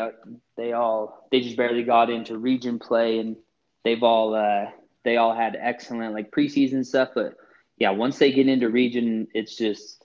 [0.57, 3.37] they all they just barely got into region play and
[3.85, 4.71] they've all uh,
[5.05, 7.35] they all had excellent like preseason stuff, but
[7.77, 10.03] yeah, once they get into region, it's just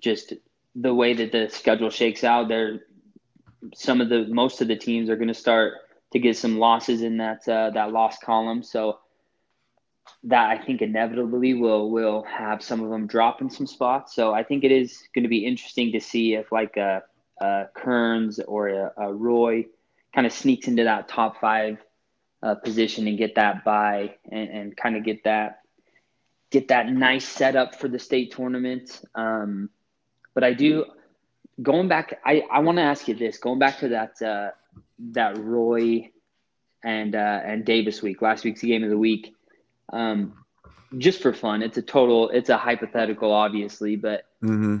[0.00, 0.32] just
[0.78, 2.48] the way that the schedule shakes out.
[2.48, 2.80] There,
[3.74, 5.74] some of the most of the teams are going to start
[6.12, 8.62] to get some losses in that uh, that loss column.
[8.62, 8.98] So
[10.24, 14.14] that I think inevitably will will have some of them drop in some spots.
[14.14, 17.02] So I think it is going to be interesting to see if like a,
[17.40, 19.66] a Kearns or a, a Roy
[20.14, 21.78] kind of sneaks into that top five
[22.42, 25.60] uh, position and get that buy and, and kind of get that
[26.50, 29.02] get that nice setup for the state tournament.
[29.14, 29.70] Um,
[30.36, 30.84] but I do
[31.62, 32.20] going back.
[32.24, 33.38] I, I want to ask you this.
[33.38, 34.50] Going back to that uh,
[35.12, 36.10] that Roy
[36.84, 39.34] and uh, and Davis week, last week's game of the week.
[39.92, 40.44] Um,
[40.98, 42.28] just for fun, it's a total.
[42.28, 44.78] It's a hypothetical, obviously, but mm-hmm.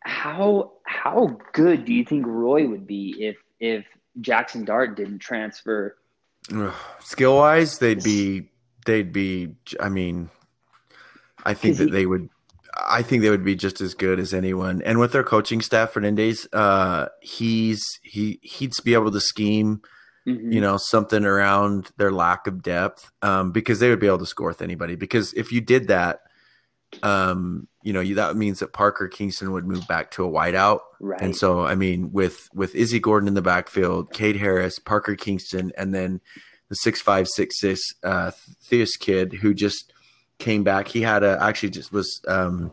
[0.00, 3.84] how how good do you think Roy would be if if
[4.20, 5.96] Jaxson Dart didn't transfer
[7.00, 8.48] Skill wise, they'd be
[8.84, 9.54] they'd be.
[9.80, 10.28] I mean,
[11.44, 12.28] I think that he, they would.
[12.88, 14.82] I think they would be just as good as anyone.
[14.82, 19.82] And with their coaching staff, Fernandez, uh, he's he he'd be able to scheme,
[20.26, 20.52] mm-hmm.
[20.52, 24.26] you know, something around their lack of depth, um, because they would be able to
[24.26, 24.96] score with anybody.
[24.96, 26.20] Because if you did that,
[27.02, 30.80] um, you know, you, that means that Parker Kingston would move back to a wideout.
[31.00, 31.20] Right.
[31.20, 35.72] And so, I mean, with with Izzy Gordon in the backfield, Cade Harris, Parker Kingston,
[35.76, 36.20] and then
[36.68, 38.30] the six five six six uh,
[38.70, 39.92] Theus kid who just
[40.42, 40.88] came back.
[40.88, 42.72] He had a actually just was um,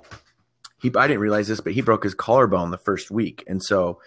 [0.82, 0.92] he.
[0.96, 4.02] I didn't realize this, but he broke his collarbone the first week, and so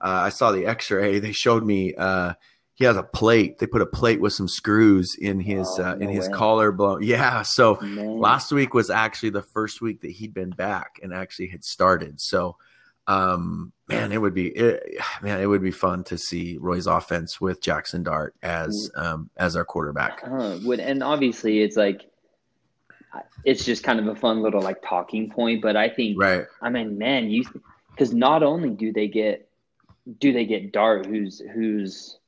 [0.00, 1.18] uh, I saw the X ray.
[1.20, 1.94] They showed me.
[1.94, 2.34] Uh,
[2.74, 3.58] he has a plate.
[3.58, 6.34] They put a plate with some screws in his oh, uh, in his way.
[6.34, 7.02] collarbone.
[7.12, 7.42] Yeah.
[7.42, 8.18] So man.
[8.18, 12.20] last week was actually the first week that he'd been back and actually had started.
[12.20, 12.56] So
[13.06, 14.82] um, man, it would be it,
[15.20, 19.54] man, it would be fun to see Roy's offense with Jaxson Dart as um, as
[19.54, 20.22] our quarterback.
[20.24, 22.06] Uh, would and obviously it's like
[23.44, 26.46] it's just kind of a fun little like talking point, but I think right.
[26.60, 27.44] I mean, man, you
[27.90, 29.48] because not only do they get
[30.18, 32.18] do they get Dart, who's who's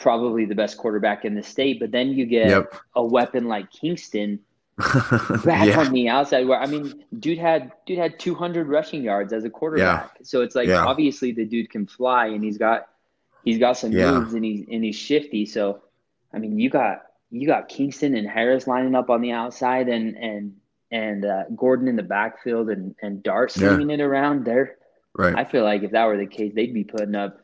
[0.00, 1.78] probably the best quarterback in the state.
[1.78, 2.74] But then you get yep.
[2.96, 4.40] a weapon like Kingston
[5.44, 5.78] back yeah.
[5.78, 9.50] on the outside where I mean, dude had dude had 200 rushing yards as a
[9.50, 10.12] quarterback.
[10.16, 10.24] Yeah.
[10.24, 10.84] So it's like yeah.
[10.84, 12.88] obviously the dude can fly and he's got
[13.44, 15.46] he's got some moves and he's and he's shifty.
[15.46, 15.82] So
[16.32, 20.16] I mean, you got you got Kingston and Harris lining up on the outside and
[20.16, 20.56] and
[20.92, 24.76] and uh, Gordon in the backfield and and Dart swinging it around there.
[25.16, 25.34] Right.
[25.36, 27.40] I feel like if that were the case, they'd be putting up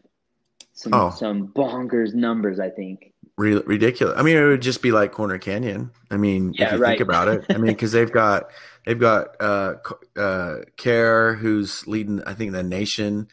[0.72, 1.10] some oh.
[1.10, 2.60] some bonkers numbers.
[2.60, 4.18] I think ridiculous.
[4.18, 5.90] I mean, it would just be like Corner Canyon.
[6.10, 6.90] I mean, yeah, if you right.
[6.90, 8.50] think about it, I mean, because they've got
[8.84, 9.74] they've got uh,
[10.16, 13.28] uh, Care, who's leading, I think, the nation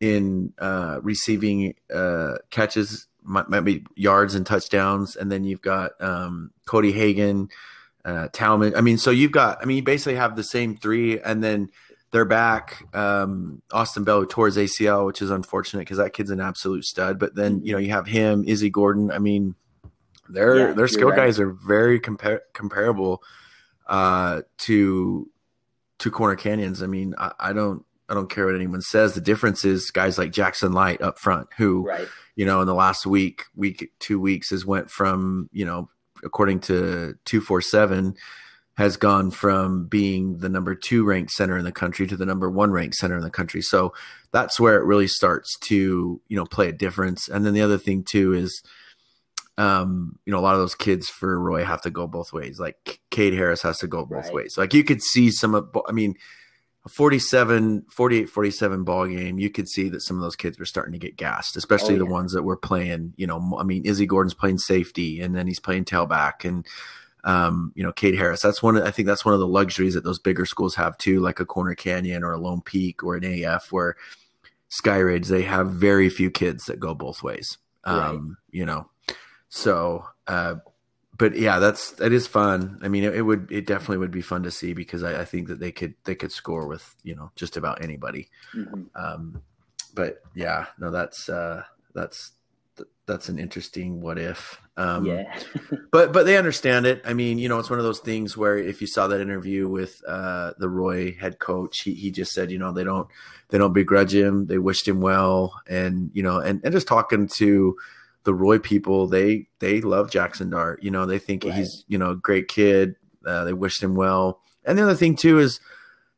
[0.00, 6.50] in uh, receiving uh, catches, might, might, yards and touchdowns, and then you've got um,
[6.66, 7.48] Cody Hagan,
[8.04, 8.74] uh, Talman.
[8.76, 11.70] I mean, so you've got, I mean, you basically have the same three, and then
[12.10, 12.86] they're back.
[12.94, 17.18] Um, Austin Bell towards ACL, which is unfortunate because that kid's an absolute stud.
[17.18, 19.10] But then you know you have him, Izzy Gordon.
[19.10, 19.54] I mean,
[20.28, 21.16] their yeah, their skill right.
[21.16, 23.22] guys are very compar- comparable
[23.86, 25.30] uh, to
[25.98, 26.82] to Corner Canyons.
[26.82, 29.14] I mean, I, I, don't I don't care what anyone says.
[29.14, 32.08] The difference is guys like Jackson Light up front, who Right.
[32.36, 35.88] you know in the last week, week two weeks has went from you know
[36.24, 38.14] according to two four seven
[38.76, 42.48] has gone from being the number two ranked center in the country to the number
[42.48, 43.60] one ranked center in the country.
[43.60, 43.92] So
[44.30, 47.28] that's where it really starts to you know play a difference.
[47.28, 48.62] And then the other thing too is
[49.56, 52.60] um, you know, a lot of those kids for Roy have to go both ways.
[52.60, 54.34] Like Cade Harris has to go both Right.
[54.34, 54.54] ways.
[54.56, 56.14] Like you could see some of, I mean,
[56.84, 60.64] a 47, 48, 47 ball game, you could see that some of those kids were
[60.64, 63.84] starting to get gassed, especially Oh, the ones that were playing, you know, I mean,
[63.84, 66.66] Izzy Gordon's playing safety and then he's playing tailback and,
[67.24, 68.42] um, you know, Cade Harris.
[68.42, 70.96] That's one, of, I think that's one of the luxuries that those bigger schools have
[70.98, 73.96] too, like a Corner Canyon or a Lone Peak or an AF where
[74.68, 77.58] Sky Ridge, they have very few kids that go both ways.
[77.84, 78.88] Um, you know,
[79.48, 80.56] so, uh,
[81.18, 82.78] but yeah, that's that is fun.
[82.82, 85.24] I mean, it, it would it definitely would be fun to see because I, I
[85.24, 88.28] think that they could they could score with you know just about anybody.
[88.54, 88.86] Mhm.
[88.94, 89.42] Um,
[89.94, 92.32] but yeah, no, that's uh, that's
[93.06, 94.60] that's an interesting what if.
[94.76, 95.36] Um, yeah.
[95.92, 97.02] but but they understand it.
[97.04, 99.68] I mean, you know, it's one of those things where if you saw that interview
[99.68, 103.08] with uh, the Roy head coach, he he just said, you know, they don't
[103.48, 104.46] they don't begrudge him.
[104.46, 107.76] They wished him well, and you know, and and just talking to
[108.28, 110.82] the Roy people, they they love Jaxson Dart.
[110.82, 111.54] You know, they think Right.
[111.54, 112.94] he's you know a great kid.
[113.26, 114.42] Uh, they wished him well.
[114.66, 115.60] And the other thing too is,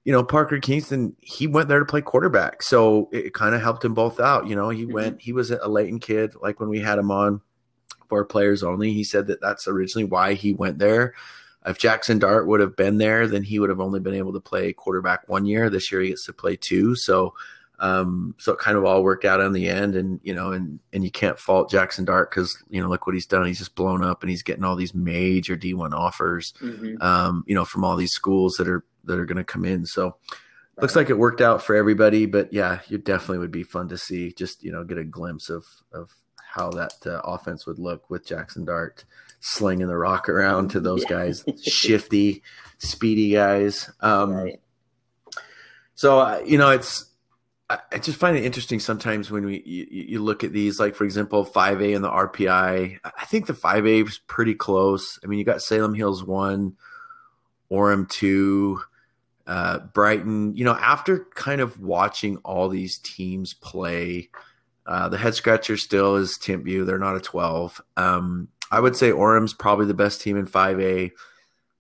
[0.05, 3.85] you know, Parker Kingston, he went there to play quarterback, so it, kind of helped
[3.85, 4.49] him both out.
[4.49, 4.92] You know, he Mhm.
[4.92, 7.42] went, he was a Layton kid, like when we had him on
[8.09, 8.92] for players only.
[8.92, 11.14] He said that that's originally why he went there.
[11.64, 14.40] If Jaxson Dart would have been there, then he would have only been able to
[14.40, 15.70] play quarterback one year.
[15.70, 16.96] This year he gets to play two.
[16.96, 17.35] So,
[17.81, 19.97] um, so it kind of all worked out in the end.
[19.97, 23.14] And you know, and and you can't fault Jaxson Dart because you know, look what
[23.14, 23.47] he's done.
[23.47, 26.53] He's just blown up, and he's getting all these major D one offers.
[26.62, 27.03] Mhm.
[27.03, 29.87] Um, you know, from all these schools that are that are going to come in.
[29.87, 30.16] So
[30.81, 32.27] looks like it worked out for everybody.
[32.27, 34.33] But yeah, it definitely would be fun to see.
[34.33, 36.11] Just you know, get a glimpse of of
[36.55, 39.05] how that uh, offense would look with Jaxson Dart
[39.38, 41.09] slinging the rock around to those Yeah.
[41.11, 42.43] guys, shifty,
[42.79, 43.88] speedy guys.
[44.01, 44.61] Um, right.
[45.95, 47.07] so uh, you know, it's
[47.70, 51.04] I, just find it interesting sometimes when we you, you look at these, like for
[51.04, 52.98] example, five A and the RPI.
[53.04, 55.20] I think the five A is pretty close.
[55.22, 56.76] I mean, you got Salem Hills one,
[57.70, 58.80] Orem two,
[59.46, 60.56] uh, Brighton.
[60.56, 64.30] You know, after kind of watching all these teams play,
[64.85, 66.85] uh, the head scratcher still is Timpview.
[66.85, 67.80] They're not a twelve.
[67.96, 71.12] Um, I would say Orem's probably the best team in five A,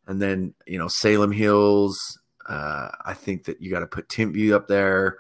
[0.06, 1.98] and then you know Salem Hills.
[2.48, 5.18] Uh, I think that you got to put Timpview up there.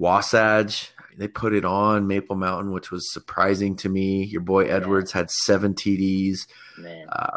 [0.00, 4.24] Wasatch, they put it on Maple Mountain, which was surprising to me.
[4.24, 6.46] Your boy Edwards had seven TDs.
[7.10, 7.36] Uh,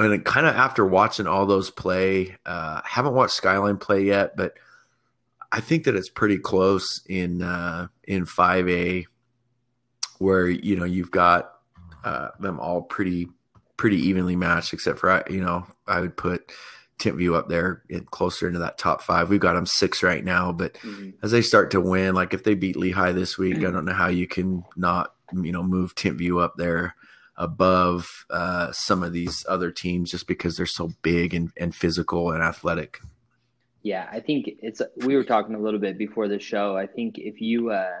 [0.00, 4.54] and kind of after watching all those play, uh, haven't watched Skyline play yet, but
[5.52, 9.06] I think that it's pretty close in uh, in five A,
[10.18, 11.52] where you know you've got
[12.02, 13.28] uh, them all pretty
[13.76, 16.50] pretty evenly matched, except for you know I would put
[17.00, 19.28] Timpview up there in closer into that top five.
[19.28, 21.14] We've got them six right now, but Mhm.
[21.22, 23.92] as they start to win, like if they beat Lehi this week, I don't know
[23.92, 26.94] how you can not, you know, move Timpview up there
[27.36, 32.30] above uh, some of these other teams just because they're so big and, and physical
[32.32, 33.00] and athletic.
[33.82, 34.82] Yeah, I think it's.
[34.96, 36.76] We were talking a little bit before the show.
[36.76, 38.00] I think if you uh,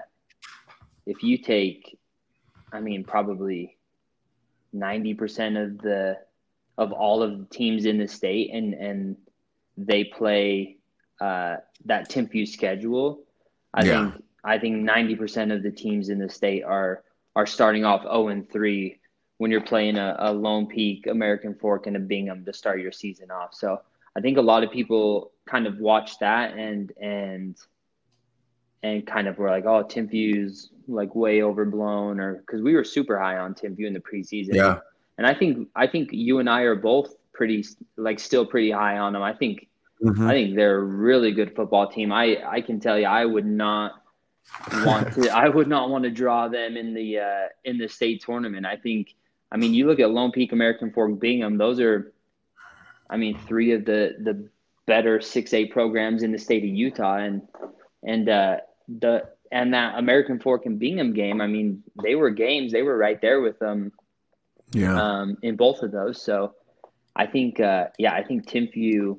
[1.06, 1.98] if you take,
[2.70, 3.78] I mean, probably
[4.74, 6.18] ninety percent of the
[6.78, 9.16] of all of the teams in the state, and and
[9.76, 10.76] they play
[11.20, 13.22] uh, that Timpview schedule.
[13.74, 14.10] I Yeah.
[14.10, 17.02] think I think ninety percent of the teams in the state are
[17.36, 19.00] are starting off zero and three
[19.38, 22.92] when you're playing a, a Lone Peak, American Fork, and a Bingham to start your
[22.92, 23.54] season off.
[23.54, 23.80] So
[24.16, 27.56] I think a lot of people kind of watch that and and
[28.82, 33.18] and kind of were like, oh, Timpview's like way overblown, or because we were super
[33.18, 34.54] high on Timview in the preseason.
[35.20, 37.62] And I think I think you and I are both pretty
[37.98, 39.22] like still pretty high on them.
[39.22, 39.68] I think
[40.02, 40.26] Mhm.
[40.26, 42.10] I think they're a really good football team.
[42.10, 44.02] I I can tell you, I would not
[44.82, 45.28] want to.
[45.44, 48.64] I would not want to draw them in the uh, in the state tournament.
[48.64, 49.14] I think.
[49.52, 51.58] I mean, you look at Lone Peak, American Fork, Bingham.
[51.58, 52.12] Those are,
[53.10, 54.48] I mean, three of the the
[54.86, 57.42] better six A programs in the state of Utah, and
[58.02, 58.56] and uh,
[58.88, 61.42] the and that American Fork and Bingham game.
[61.42, 62.72] I mean, they were games.
[62.72, 63.92] They were right there with them
[64.72, 65.00] yeah.
[65.00, 66.22] um, in both of those.
[66.22, 66.54] So
[67.16, 69.18] I think, uh, yeah, I think Timpview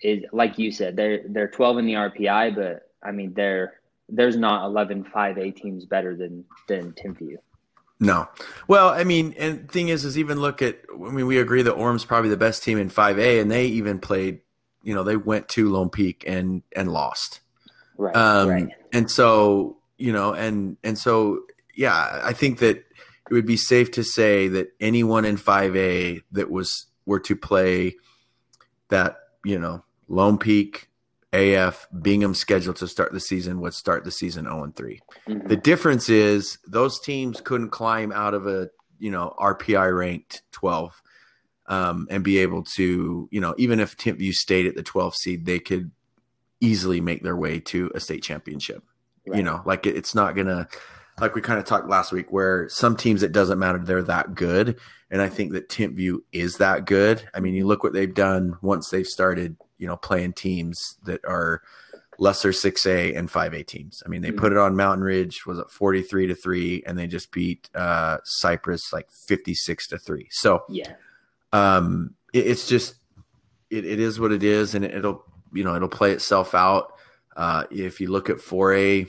[0.00, 3.74] is like you said, they're they're 12 in the RPI, but I mean, they're
[4.08, 7.36] there's not 11 5A teams better than than Timpview.
[8.00, 8.28] No.
[8.66, 11.72] Well, I mean, and thing is, is even look at, I mean, we agree that
[11.72, 14.40] Orem's probably the best team in 5A, and they even played,
[14.82, 17.40] you know, they went to Lone Peak and and lost.
[17.96, 18.16] Right.
[18.16, 18.68] Um, right.
[18.92, 21.44] And so, you know, and and so,
[21.76, 22.84] yeah, I think that
[23.32, 27.96] it would be safe to say that anyone in 5A that was were to play
[28.90, 30.90] that, you know, Lone Peak,
[31.32, 35.00] AF, Bingham scheduled to start the season would start the season 0 and 3.
[35.26, 35.48] Mhm.
[35.48, 38.68] The difference is those teams couldn't climb out of a
[38.98, 41.02] you know RPI ranked 12
[41.68, 45.46] um, and be able to you know even if Timpview stayed at the 12 seed,
[45.46, 45.90] they could
[46.60, 48.84] easily make their way to a state championship.
[49.24, 50.68] You know, like it, it's not gonna
[51.20, 54.34] like we kind of talked last week where some teams it doesn't matter they're that
[54.34, 54.78] good,
[55.10, 57.28] and I think that Timpview is that good.
[57.34, 61.20] I mean, you look what they've done once they've started you know playing teams that
[61.24, 61.62] are
[62.18, 64.02] lesser 6A and 5A teams.
[64.04, 64.36] I mean, they Mhm.
[64.36, 68.18] put it on Mountain Ridge was it 43 to 3 and they just beat uh
[68.24, 70.28] Cyprus like 56 to 3.
[70.30, 70.92] So, Yeah.
[71.52, 72.96] um it, it's just
[73.70, 76.92] it, it is what it is and it, will you know, it'll play itself out.
[77.34, 79.08] Uh if you look at 4A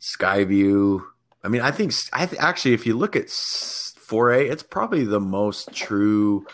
[0.00, 1.00] Skyview,
[1.44, 5.04] I mean, I think I th- actually if you look at s- 4A, it's probably
[5.04, 6.46] the most true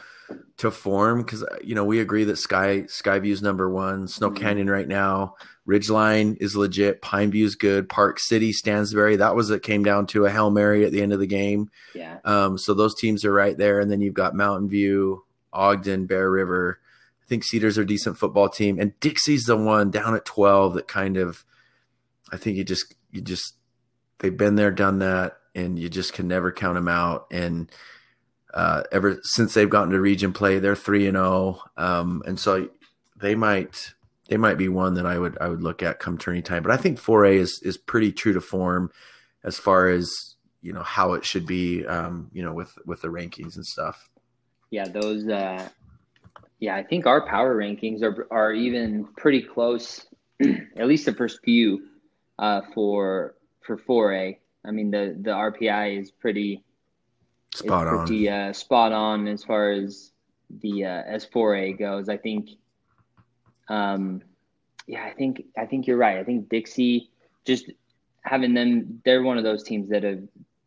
[0.58, 4.36] to form because you know we agree that Sky Skyview's number one, Snow Mhm.
[4.36, 5.34] Canyon right now,
[5.68, 9.16] Ridgeline is legit, Pineview's good, Park City, Stansbury.
[9.16, 11.68] That was it came down to a hail mary at the end of the game.
[11.94, 12.18] Yeah.
[12.24, 16.30] Um, so those teams are right there, and then you've got Mountain View, Ogden, Bear
[16.30, 16.78] River.
[17.22, 20.74] I think Cedars are a decent football team, and Dixie's the one down at twelve
[20.74, 21.44] that kind of.
[22.30, 23.54] I think you just you just
[24.18, 27.26] they've been there, done that, and you just can never count them out.
[27.30, 27.70] And
[28.54, 32.68] uh, ever since they've gotten to region play, they're three and zero, um, and so
[33.20, 33.94] they might
[34.28, 36.62] they might be one that I would I would look at come turning time.
[36.62, 38.90] But I think four A is is pretty true to form
[39.44, 40.10] as far as
[40.62, 44.08] you know how it should be, um, you know, with with the rankings and stuff.
[44.70, 45.28] Yeah, those.
[45.28, 45.68] Uh,
[46.60, 50.06] yeah, I think our power rankings are are even pretty close,
[50.78, 51.82] at least the first few,
[52.42, 54.38] uh, for for four A.
[54.66, 56.64] I mean, the the RPI is pretty
[57.54, 58.06] Spot is on.
[58.06, 60.10] pretty uh, spot on as far as
[60.60, 62.08] the uh, four A goes.
[62.08, 62.50] I think.
[63.68, 64.22] Um,
[64.88, 66.18] yeah, I think I think you're right.
[66.18, 67.10] I think Dixie
[67.44, 67.70] just
[68.22, 69.00] having them.
[69.04, 70.22] They're one of those teams that have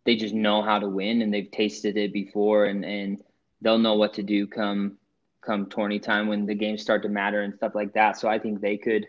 [0.05, 3.21] they just know how to win and they've tasted it before and and
[3.61, 4.97] they'll know what to do come
[5.41, 8.17] come tourney time when the games start to matter and stuff like that.
[8.17, 9.05] So I think they could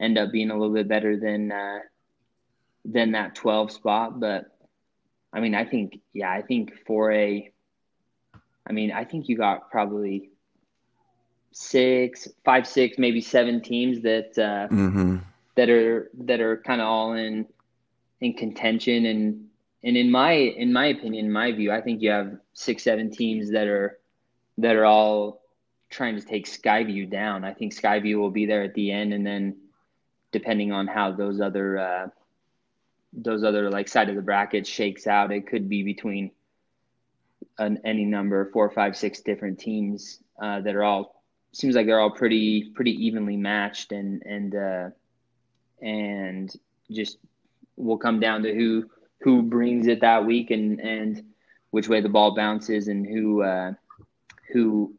[0.00, 1.78] end up being a little bit better than uh,
[2.86, 4.20] than that 12 spot.
[4.20, 4.56] But
[5.32, 7.50] I mean, I think yeah, I think for a,
[8.68, 10.30] I mean, I think you got probably
[11.52, 15.18] six, five, six, maybe seven teams that uh, mm-hmm.
[15.56, 17.46] that are that are kind of all in
[18.20, 19.46] in contention and
[19.84, 23.10] and in my in my opinion, in my view, I think you have six, seven
[23.10, 23.98] teams that are
[24.58, 25.42] that are all
[25.90, 27.44] trying to take Skyview down.
[27.44, 29.56] I think Skyview will be there at the end, and then
[30.32, 32.08] depending on how those other uh,
[33.16, 36.30] those other like side of the bracket shakes out, it could be between
[37.58, 42.00] an, any number four, five, six different teams uh, that are all seems like they're
[42.00, 44.90] all pretty pretty evenly matched and and uh,
[45.80, 46.54] and
[46.90, 47.18] just
[47.76, 48.84] will come down to who
[49.22, 51.22] who brings it that week and and
[51.70, 53.72] which way the ball bounces and who uh,
[54.52, 54.94] who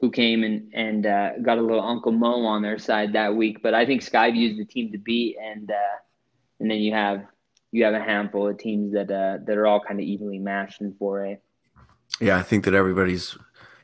[0.00, 3.62] who came and and uh, got a little Uncle Mo on their side that week.
[3.62, 5.96] But I think Skyview is the team to beat, and uh,
[6.60, 7.26] and then you have
[7.74, 10.80] you have a handful of teams that uh, that are all kind of evenly matched
[10.80, 11.38] in 4A.
[12.20, 13.36] Yeah, I think that everybody's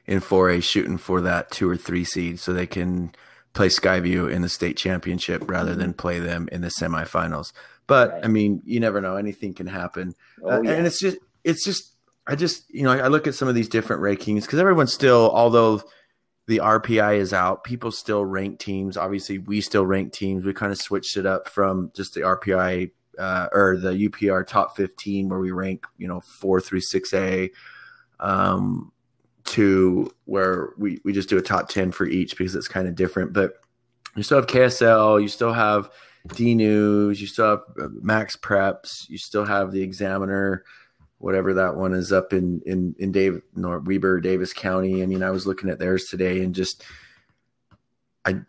[0.06, 3.12] in 4A shooting for that two or three seed so they can
[3.52, 7.52] play Skyview in the state championship rather than play them in the semifinals.
[7.88, 8.24] But Right.
[8.26, 10.14] I mean, you never know; anything can happen.
[10.44, 10.70] Oh, Uh, yeah.
[10.72, 11.94] and it's just it's just
[12.28, 15.30] i just you know i look at some of these different rankings because everyone's still
[15.32, 15.82] although
[16.48, 20.70] the rpi is out people still rank teams obviously we still rank teams we kind
[20.70, 25.40] of switched it up from just the rpi uh, or the upr top 15 where
[25.40, 27.50] we rank you know 4 through 6a
[28.20, 28.92] um,
[29.44, 32.94] to where we, we just do a top 10 for each because it's kind of
[32.94, 33.54] different but
[34.16, 35.90] you still have ksl you still have
[36.34, 40.64] d news you still have uh, max preps you still have the examiner
[41.20, 45.02] whatever that one is up in in in Dave Weber Davis County.
[45.02, 46.82] I mean, I was looking at theirs today and just
[48.24, 48.40] I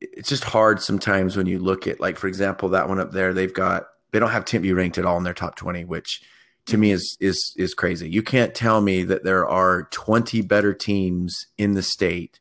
[0.00, 3.32] it's just hard sometimes when you look at like for example that one up there
[3.32, 6.22] they've got they don't have Timpview ranked at all in their top 20 which
[6.66, 8.10] to me is is is crazy.
[8.10, 12.40] You can't tell me that there are 20 better teams in the state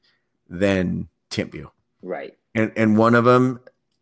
[0.50, 1.70] than Timpview.
[2.02, 2.36] right.
[2.56, 3.60] And and one of them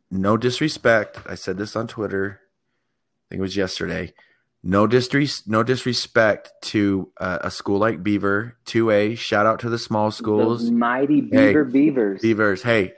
[0.10, 2.40] no disrespect, I said this on Twitter.
[2.42, 4.14] I think it was yesterday
[4.68, 8.58] no disres- no disrespect to uh, a school like Beaver.
[8.66, 9.14] Two A.
[9.14, 10.62] Shout out to the small schools.
[10.64, 11.48] Those mighty Hey.
[11.50, 12.22] Beaver Beavers.
[12.22, 12.64] Beavers.
[12.64, 12.94] Hey,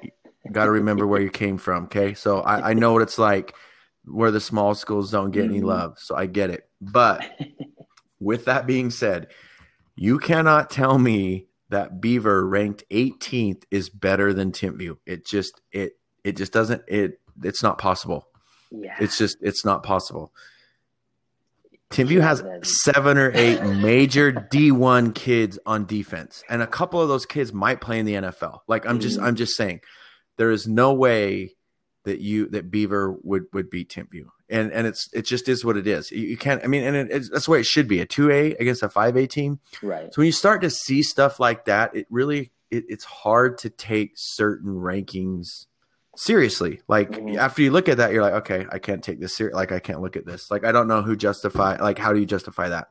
[0.49, 1.85] Got to remember where you came from.
[1.85, 3.53] Okay, so I, I know what it's like
[4.09, 5.65] where the small schools don't get any Mhm.
[5.65, 5.97] love.
[5.99, 6.69] So I get it.
[6.81, 7.23] But
[8.19, 9.27] with that being said,
[9.95, 14.97] you cannot tell me that Beaver ranked 18th is better than Timpview.
[15.05, 15.93] It just it
[16.23, 18.27] it just doesn't it it's not possible.
[18.71, 18.95] Yeah.
[18.99, 20.31] It's just it's not possible.
[21.89, 27.25] Timpview has seven or eight major D1 kids on defense, and a couple of those
[27.25, 28.59] kids might play in the NFL.
[28.67, 29.23] Like I'm just Mhm.
[29.23, 29.81] I'm just saying,
[30.37, 31.55] there is no way
[32.07, 35.77] that you that Beaver would would beat Timpview, and and it's it just is what
[35.77, 36.11] it is.
[36.11, 36.63] You, you can't.
[36.63, 37.99] I mean, and it, it's, that's the way it should be.
[38.01, 39.59] A two A against a five A team.
[39.81, 40.13] right.
[40.13, 43.69] So when you start to see stuff like that, it really it, it's hard to
[43.69, 45.67] take certain rankings
[46.15, 46.81] seriously.
[46.87, 47.37] Like Mhm.
[47.37, 49.79] after you look at that, you're like, okay, I can't take this ser- Like I
[49.79, 50.49] can't look at this.
[50.49, 51.77] Like I don't know who justify.
[51.77, 52.87] Like how do you justify that?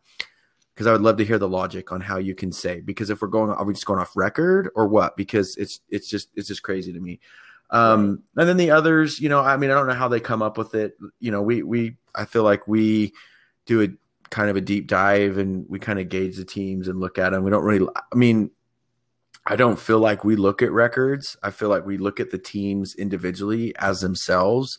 [0.74, 2.80] Because I would love to hear the logic on how you can say.
[2.82, 5.16] Because if we're going, are we just going off record or what?
[5.16, 7.18] Because it's it's just it's just crazy to me.
[7.70, 10.42] Um, and then the others, you know, I mean, I don't know how they come
[10.42, 10.96] up with it.
[11.20, 13.12] You know, we we I feel like we
[13.66, 13.88] do a
[14.30, 17.30] kind of a deep dive and we kind of gauge the teams and look at
[17.30, 17.44] them.
[17.44, 17.86] We don't really.
[18.12, 18.50] I mean,
[19.46, 21.36] I don't feel like we look at records.
[21.42, 24.76] I feel like we look at the teams individually as themselves.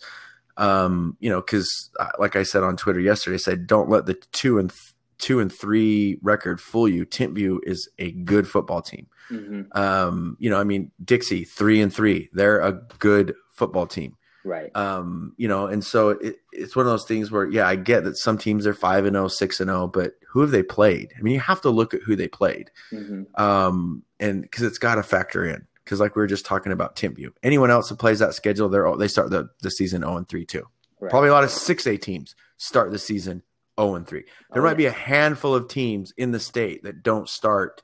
[0.57, 4.15] Um, you know, because like I said on Twitter yesterday, I said don't let the
[4.31, 7.05] two and th- two and three record fool you.
[7.05, 9.07] Timpview is a good football team.
[9.29, 14.15] hmm Um, you know, I mean, Dixie three and three, they're a good football team.
[14.43, 14.73] Right.
[14.77, 18.05] Um, you know, and so it, it's one of those things where, yeah, I get
[18.05, 21.11] that some teams are five and 0, 6 and 0, but who have they played?
[21.17, 22.71] I mean, you have to look at who they played.
[22.89, 25.67] hmm Um, and because it's got to factor in.
[25.83, 28.85] Because like we were just talking about Timpview, anyone else that plays that schedule, they're
[28.87, 30.67] all, they start the, the season zero and three too.
[30.99, 31.09] Right.
[31.09, 33.43] Probably a lot of six A teams start the season
[33.79, 34.23] zero and three.
[34.51, 37.83] There Oh, might be a handful of teams in the state that don't start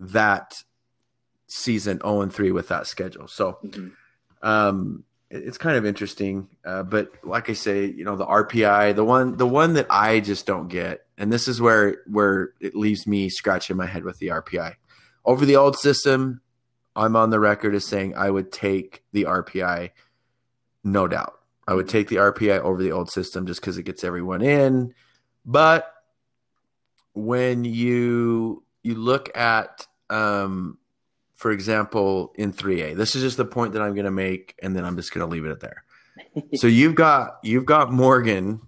[0.00, 0.54] that
[1.48, 3.28] season zero and three with that schedule.
[3.28, 3.92] So Mhm.
[4.42, 6.48] um, it- it's kind of interesting.
[6.64, 10.20] Uh, but like I say, you know, the RPI, the one, the one that I
[10.20, 14.18] just don't get, and this is where where it leaves me scratching my head with
[14.18, 14.74] the RPI.
[15.24, 16.40] Over the old system,
[16.94, 19.90] I'm on the record as saying I would take the RPI,
[20.84, 21.34] no doubt.
[21.66, 24.94] I would take the RPI over the old system just because it gets everyone in.
[25.46, 25.92] But
[27.14, 30.78] when you you look at um,
[31.36, 32.96] for example, in 3A.
[32.96, 35.26] This is just the point that I'm going to make, and then I'm just going
[35.26, 35.84] to leave it at there.
[36.54, 38.60] so you've got you've got Morgan,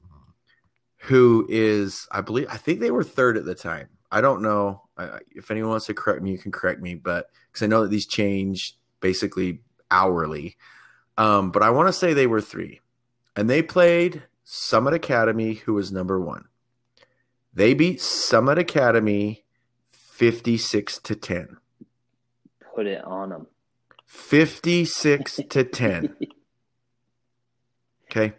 [0.99, 3.89] who is, I believe, I think they were third at the time.
[4.13, 6.31] I don't know I, if anyone wants to correct me.
[6.33, 10.57] You can correct me, but because I know that these change basically hourly.
[11.17, 12.81] Um, but I want to say they were three,
[13.35, 16.45] and they played Summit Academy, who was number one.
[17.53, 19.45] They beat Summit Academy
[19.91, 21.59] fifty-six to ten.
[22.75, 23.47] Put it on them.
[24.09, 26.17] 56 to 10.
[28.05, 28.33] Okay.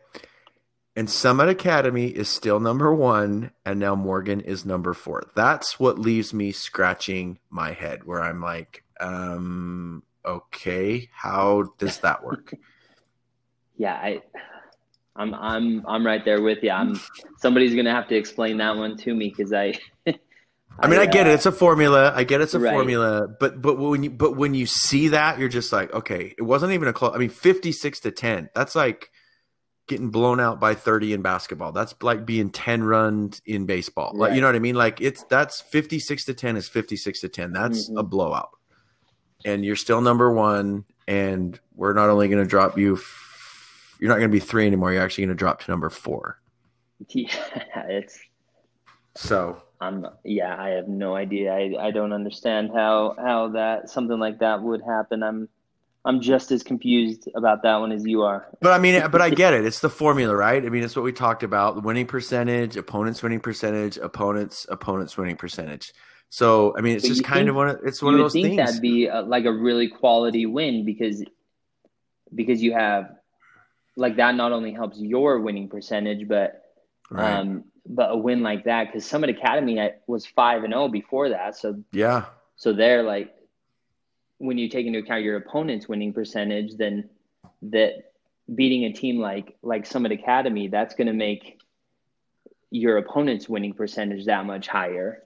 [0.95, 5.23] And Summit Academy is still number one, and now Morgan is number four.
[5.35, 12.23] That's what leaves me scratching my head, where I'm like, um, okay, how does that
[12.23, 12.53] work?
[13.77, 14.21] Yeah, I,
[15.19, 16.71] I'm, I'm, I'm right there with you.
[16.71, 16.99] I'm.
[17.37, 19.73] Somebody's gonna have to explain that one to me because I.
[20.81, 22.13] I mean, I get it; uh, it's a formula.
[22.15, 22.71] I get it's a Right.
[22.73, 26.41] formula, but but when you but when you see that, you're just like, okay, it
[26.43, 27.11] wasn't even a close.
[27.13, 28.49] I mean, 56 to 10.
[28.55, 29.09] That's like
[29.87, 31.73] getting blown out by 30 in basketball.
[31.73, 34.11] That's like being 10 runs in baseball.
[34.15, 34.75] Like, you know what I mean?
[34.75, 37.51] Like it's that's 56 to 10 is 56 to 10.
[37.51, 38.09] That's a Mhm.
[38.09, 38.51] blowout.
[39.43, 43.25] And you're still number 1 and we're not only going to drop you f-
[43.99, 44.93] you're not going to be 3 anymore.
[44.93, 46.39] You're actually going to drop to number 4.
[47.09, 47.29] Yeah,
[47.87, 48.19] it's.
[49.15, 50.05] So, I'm.
[50.23, 51.53] Yeah, I have no idea.
[51.53, 55.23] I, I don't understand how how that something like that would happen.
[55.23, 55.49] I'm.
[56.05, 58.47] I'm just as confused about that one as you are.
[58.61, 59.65] but I mean, but I get it.
[59.65, 60.65] It's the formula, right?
[60.65, 65.17] I mean, it's what we talked about: the winning percentage, opponents' winning percentage, opponents' opponents'
[65.17, 65.93] winning percentage.
[66.29, 67.69] So, I mean, it's But just kind think- of one.
[67.69, 68.57] Of, it's one of those think things.
[68.57, 71.23] that'd be a, like a really quality win because
[72.33, 73.09] because you have
[73.95, 76.63] like that not only helps your winning percentage but
[77.09, 77.33] right?
[77.33, 81.55] um but a win like that because Summit Academy was five and zero before that
[81.55, 82.25] so yeah,
[82.55, 83.33] so they're like
[84.37, 87.09] when you take into account your opponent's winning percentage then
[87.61, 88.11] that
[88.53, 91.59] beating a team like like Summit Academy that's going to make
[92.71, 95.23] your opponent's winning percentage that much higher.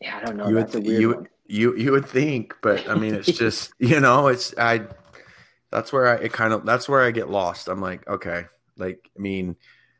[0.00, 0.48] Yeah, I don't know.
[0.48, 1.28] you would a weird you one.
[1.46, 4.86] you you would think, but I mean, it's just you know, it's I.
[5.72, 7.68] That's where I it kind of that's where I get lost.
[7.68, 8.44] I'm like, okay,
[8.76, 9.56] like I mean,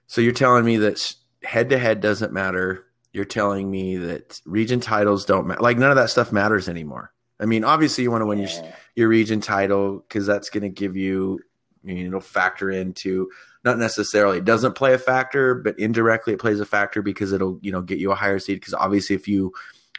[0.07, 2.87] so you're telling me that head to head doesn't matter.
[3.13, 5.61] You're telling me that region titles don't matter.
[5.61, 7.13] Like none of that stuff matters anymore.
[7.41, 8.51] I mean, obviously you want to win your
[8.95, 11.41] your region title because that's going to give you,
[11.83, 13.31] I mean, it'll factor into
[13.65, 17.59] not necessarily it doesn't play a factor, but indirectly it plays a factor because it'll
[17.61, 18.61] you know get you a higher seed.
[18.61, 19.53] Because obviously, if you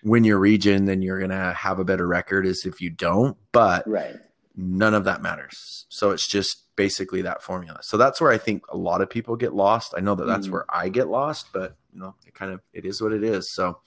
[0.04, 3.38] win your region, then you're gonna have a better record as if you don't.
[3.52, 4.16] But Right.
[4.56, 5.86] None of that matters.
[5.90, 7.80] So it's just basically that formula.
[7.82, 9.94] So that's where I think a lot of people get lost.
[9.96, 10.52] I know that that's Mhm.
[10.52, 13.54] where I get lost, but you know, it kind of it is what it is.
[13.54, 13.80] So,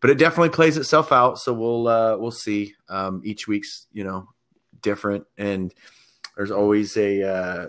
[0.00, 1.38] but it definitely plays itself out.
[1.38, 2.74] So we'll uh, we'll see.
[2.88, 4.28] Um, each week's you know
[4.82, 5.74] different, and
[6.36, 7.66] there's always a uh,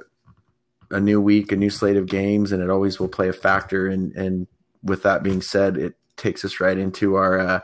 [0.92, 3.88] a new week, a new slate of games, and it always will play a factor.
[3.88, 4.48] And and
[4.84, 7.60] with that being said, it takes us right into our uh,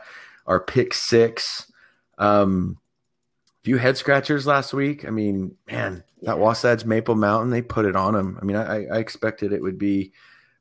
[0.46, 1.70] our pick six.
[2.18, 2.78] Um,
[3.64, 5.04] few head scratchers last week.
[5.06, 6.42] I mean, man, that Yeah.
[6.42, 8.38] Wasatch Maple Mountain, they put it on them.
[8.40, 10.12] I mean, I, I expected it would be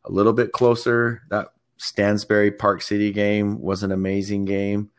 [0.05, 1.21] a little bit closer.
[1.29, 4.89] That Stansbury Park City game was an amazing game.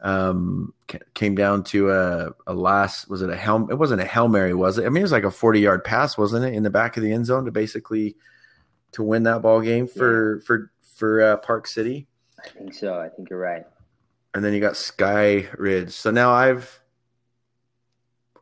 [0.00, 0.74] Um,
[1.14, 3.68] came down to a, a last, was it a helm?
[3.70, 4.86] It wasn't a Hail Mary, was it?
[4.86, 6.54] I mean, it was like a 40 yard pass, wasn't it?
[6.54, 8.16] In the back of the end zone to basically
[8.92, 12.06] to win that ball game for, for, for uh, Park City
[12.44, 12.98] I think so.
[12.98, 13.64] I think you're right.
[14.34, 15.90] and then you got Sky Ridge.
[15.90, 16.80] So now I've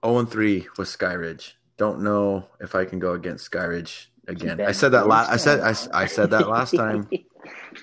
[0.04, 1.56] 0 and 3 with Sky Ridge.
[1.76, 4.60] Don't know if I can go against Sky Ridge again.
[4.60, 5.30] I said that last.
[5.30, 7.08] I said I, I said that last time.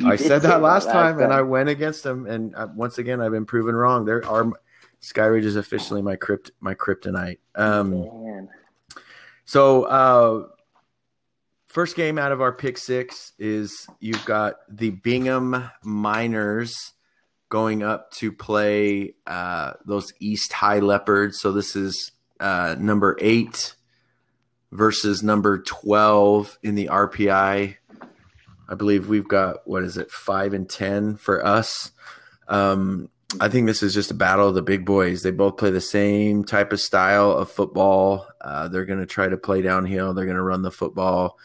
[0.03, 2.25] I said that last time, and I went against them.
[2.25, 4.05] And uh, once again, I've been proven wrong.
[4.05, 4.51] There are
[4.99, 7.39] Sky Ridge is officially my crypt my kryptonite.
[7.55, 8.49] Um,
[9.45, 10.47] so, uh,
[11.67, 16.92] first game out of our pick six is you've got the Bingham Miners
[17.53, 21.39] going up to play uh, those East High Leopards.
[21.39, 23.75] So, this is uh, number eight
[24.71, 27.75] versus number 12 in the RPI.
[28.67, 31.91] I believe we've got, what is it, five and 10 for us.
[32.47, 35.21] Um, I think this is just a battle of the big boys.
[35.21, 38.27] They both play the same type of style of football.
[38.41, 40.15] Uh, they're going to try to play downhill.
[40.15, 41.37] They're going to run the football.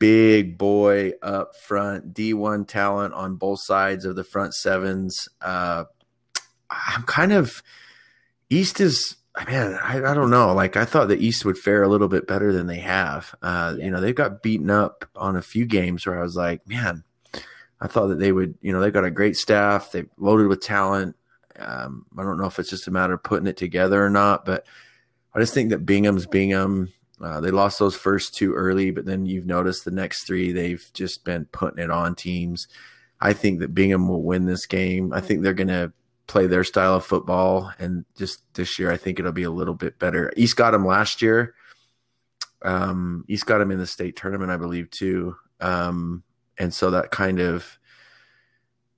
[0.00, 5.28] Big boy up front, D1 talent on both sides of the front sevens.
[5.40, 5.84] Uh,
[6.68, 7.62] I'm kind of
[8.48, 9.78] East is man.
[9.82, 10.52] I, I don't know.
[10.52, 13.34] Like I thought the East would fare a little bit better than they have.
[13.42, 13.84] Uh, Yeah.
[13.84, 17.04] You know, they've got beaten up on a few games where I was like, man,
[17.80, 19.92] I thought that they would, you know, they've got a great staff.
[19.92, 21.16] They've loaded with talent.
[21.58, 24.44] Um, I don't know if it's just a matter of putting it together or not,
[24.44, 24.66] but
[25.34, 26.92] I just think that Bingham's Bingham.
[27.22, 30.90] Uh, they lost those first two early, but then you've noticed the next three, they've
[30.94, 32.66] just been putting it on teams.
[33.20, 35.12] I think that Bingham will win this game.
[35.12, 35.92] I think they're going to
[36.26, 37.72] play their style of football.
[37.78, 40.32] And just this year, I think it'll be a little bit better.
[40.36, 41.54] East got them last year.
[42.62, 45.36] Um, East got them in the state tournament, I believe, too.
[45.60, 46.22] Um,
[46.56, 47.78] and so that kind of,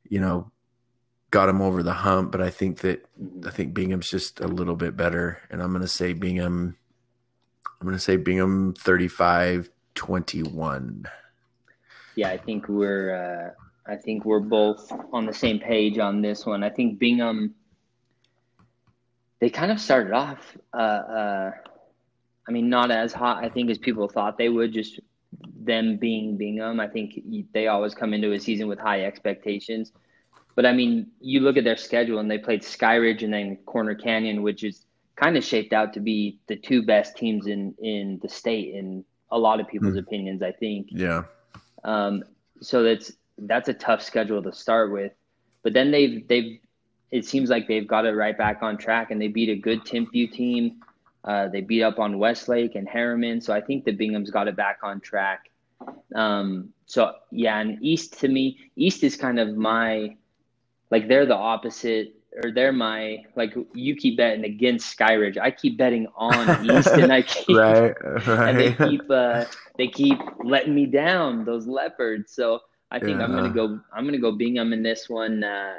[0.08, 0.52] you know,
[1.30, 2.30] got him over the hump.
[2.30, 3.04] But I think that.
[3.46, 5.40] I think Bingham's just a little bit better.
[5.50, 6.76] And I'm going to say Bingham.
[7.82, 11.04] I'm going to say Bingham 35 21.
[12.14, 16.46] Yeah, I think we're uh, I think we're both on the same page on this
[16.46, 16.62] one.
[16.62, 17.56] I think Bingham
[19.40, 21.50] they kind of started off uh, uh,
[22.48, 25.00] I mean not as hot I think as people thought they would just
[25.60, 26.78] them being Bingham.
[26.78, 27.18] I think
[27.52, 29.90] they always come into a season with high expectations.
[30.54, 33.96] But I mean, you look at their schedule and they played Skyridge and then Corner
[33.96, 34.86] Canyon, which is
[35.16, 39.04] kind of shaped out to be the two best teams in in the state in
[39.30, 39.98] a lot of people's Hmm.
[39.98, 40.88] opinions, I think.
[40.90, 41.24] Yeah.
[41.84, 42.22] Um,
[42.60, 45.12] so that's that's a tough schedule to start with.
[45.62, 46.58] But then they've they've
[47.10, 49.84] it seems like they've got it right back on track, and they beat a good
[49.84, 50.80] Timpview team.
[51.24, 54.56] Uh, they beat up on Westlake and Herriman, so I think the Bingham's got it
[54.56, 55.50] back on track.
[56.14, 60.16] Um, so yeah, and East to me, East is kind of my
[60.90, 65.76] like they're the opposite, or they're my like you keep betting against Skyridge, I keep
[65.76, 67.94] betting on East, and I keep Right.
[68.26, 69.44] and they keep uh,
[69.76, 72.32] they keep letting me down those leopards.
[72.32, 72.60] So
[72.90, 75.44] I think I'm gonna go I'm gonna go Bingham in this one.
[75.44, 75.78] Uh,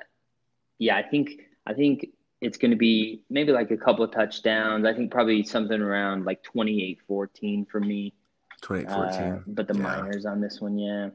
[0.79, 2.07] yeah, I think I think
[2.41, 4.85] it's gonna be maybe like a couple of touchdowns.
[4.85, 8.13] I think probably something around like 28-14 for me.
[8.61, 9.43] 28 Uh, 14.
[9.47, 9.81] but the Yeah.
[9.81, 11.09] miners on this one, yeah.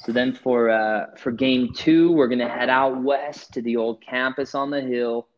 [0.00, 4.02] So then for uh, for game two, we're gonna head out west to the old
[4.02, 5.28] campus on the hill.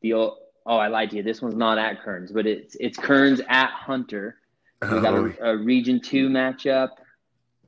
[0.00, 1.22] The old oh, I lied to you.
[1.22, 4.36] This one's not at Kearns, but it's it's Kearns at Hunter.
[4.82, 6.90] We got Oh, a, a Region Two matchup.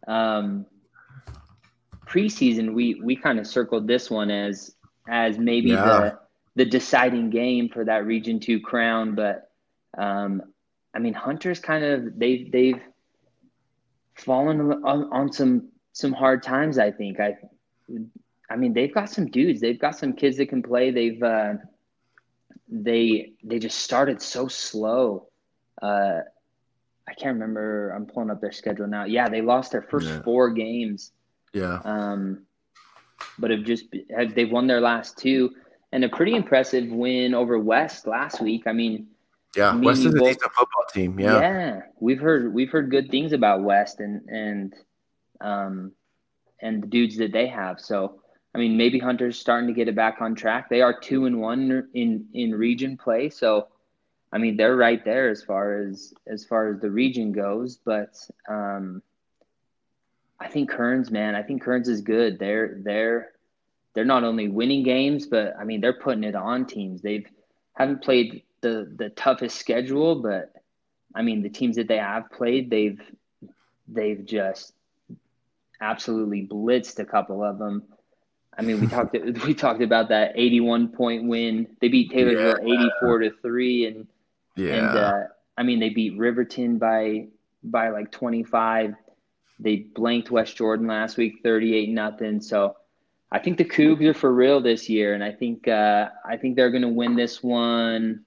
[0.06, 0.66] Um,
[2.06, 4.76] preseason, we we kind of circled this one as
[5.08, 5.84] as maybe Yeah.
[5.84, 6.18] the
[6.54, 9.50] the deciding game for that Region Two crown, but
[9.98, 10.42] um,
[10.94, 12.80] I mean, Hunter's kind of they've they've
[14.14, 16.78] fallen on, on some some hard times.
[16.78, 17.38] I think I
[18.50, 19.62] I mean, they've got some dudes.
[19.62, 20.90] They've got some kids that can play.
[20.90, 21.54] They've uh,
[22.68, 25.28] they they just started so slow.
[25.80, 26.20] Uh,
[27.08, 27.90] I can't remember.
[27.96, 29.04] I'm pulling up their schedule now.
[29.04, 30.20] Yeah, they lost their first Yeah.
[30.22, 31.12] four games.
[31.54, 31.80] Yeah.
[31.84, 32.42] Um,
[33.38, 35.54] but have just have they've won their last two
[35.92, 38.64] and a pretty impressive win over West last week.
[38.66, 39.06] I mean,
[39.56, 39.72] Yeah.
[39.72, 41.18] me West is a both- decent football team.
[41.18, 41.40] Yeah.
[41.40, 44.74] yeah, we've heard we've heard good things about West and and
[45.40, 45.92] um
[46.60, 47.80] and the dudes that they have.
[47.80, 48.20] So
[48.54, 50.70] I mean, maybe Hunter's starting to get it back on track.
[50.70, 53.68] They are two and one in in region play, so
[54.32, 57.76] I mean they're right there as far as as far as the region goes.
[57.76, 58.16] But
[58.48, 59.02] um,
[60.40, 62.38] I think Kearns, man, I think Kearns is good.
[62.38, 63.32] They're they're
[63.94, 67.02] they're not only winning games, but I mean they're putting it on teams.
[67.02, 67.26] They've
[67.74, 70.52] haven't played the the toughest schedule, but
[71.14, 73.00] I mean the teams that they have played, they've
[73.86, 74.72] they've just
[75.80, 77.82] absolutely blitzed a couple of them.
[78.58, 79.12] I mean, we talked
[79.44, 81.66] we talked about that 81 point win.
[81.80, 84.06] They beat Taylorsville 84 to 3 and
[84.56, 84.74] Yeah.
[84.74, 85.22] and uh,
[85.58, 87.28] I mean they beat Riverton by
[87.62, 88.94] by like 25.
[89.58, 92.40] They blanked West Jordan last week 38 nothing.
[92.40, 92.76] So
[93.32, 96.56] I think the Cougs are for real this year and I think uh, I think
[96.56, 98.24] they're going to win this one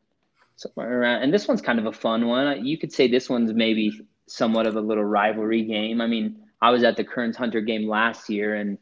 [0.57, 2.65] somewhere around and this one's kind of a fun one.
[2.65, 6.01] You could say this one's maybe somewhat of a little rivalry game.
[6.01, 8.77] I mean, I was at the Kearns Hunter game last year and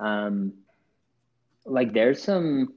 [0.00, 0.52] um
[1.66, 2.72] like there's some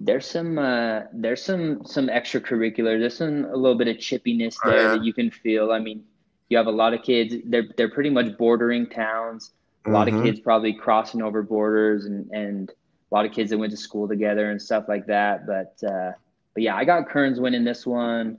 [0.00, 4.70] there's some uh there's some some extracurricular there's some a little bit of chippiness Oh,
[4.70, 4.88] there yeah.
[4.88, 6.02] that you can feel i mean
[6.48, 9.52] you have a lot of kids they're they're pretty much bordering towns
[9.86, 10.18] a lot Mhm.
[10.18, 13.76] of kids probably crossing over borders and and a lot of kids that went to
[13.76, 16.12] school together and stuff like that but uh
[16.54, 18.38] but yeah i got kearns winning this one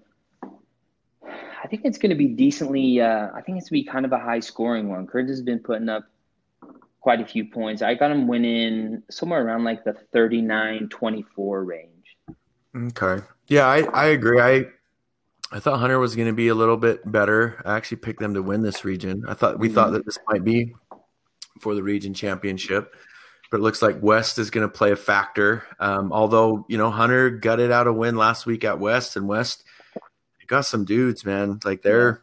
[1.64, 4.05] i think it's going to be decently uh i think it's going to be kind
[4.05, 6.05] of a high scoring one kearns has been putting up
[6.99, 11.93] quite a few points i got them winning somewhere around like the 39-24 range
[12.76, 13.24] Okay.
[13.47, 14.39] Yeah, I, I agree.
[14.39, 14.66] I
[15.51, 17.61] I thought Hunter was going to be a little bit better.
[17.66, 19.24] I actually picked them to win this region.
[19.28, 20.74] I thought we thought that this might be
[21.59, 22.95] for the region championship,
[23.51, 25.64] but it looks like West is going to play a factor.
[25.80, 29.64] Um, although you know Hunter gutted out a win last week at West, and West
[30.54, 31.60] got some dudes, man.
[31.66, 32.22] Like they're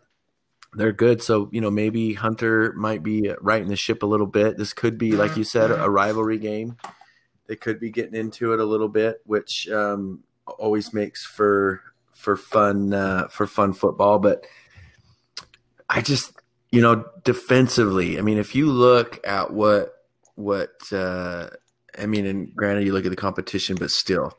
[0.74, 1.20] they're good.
[1.20, 4.57] So you know maybe Hunter might be right in the ship a little bit.
[4.57, 6.76] This could be, like you said, a rivalry game.
[7.49, 12.37] They could be getting into it a little bit, which um, always makes for for
[12.37, 14.20] fun uh, for fun football.
[14.20, 14.47] But
[15.89, 16.33] I just
[16.70, 19.93] you know defensively, I mean, if you look at what
[20.37, 21.49] what uh,
[21.99, 24.39] I mean, and granted, you look at the competition, but still,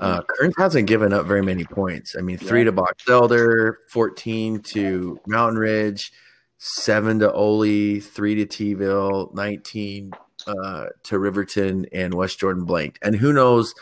[0.00, 2.14] uh, Kearns hasn't given up very many points.
[2.16, 2.66] I mean, three Yeah.
[2.66, 6.12] to Box Elder, fourteen to Mountain Ridge,
[6.58, 10.12] seven to Ole, three to T-ville, nineteen
[10.46, 12.98] uh, to Riverton, and West Jordan blanked.
[13.02, 13.74] And who knows?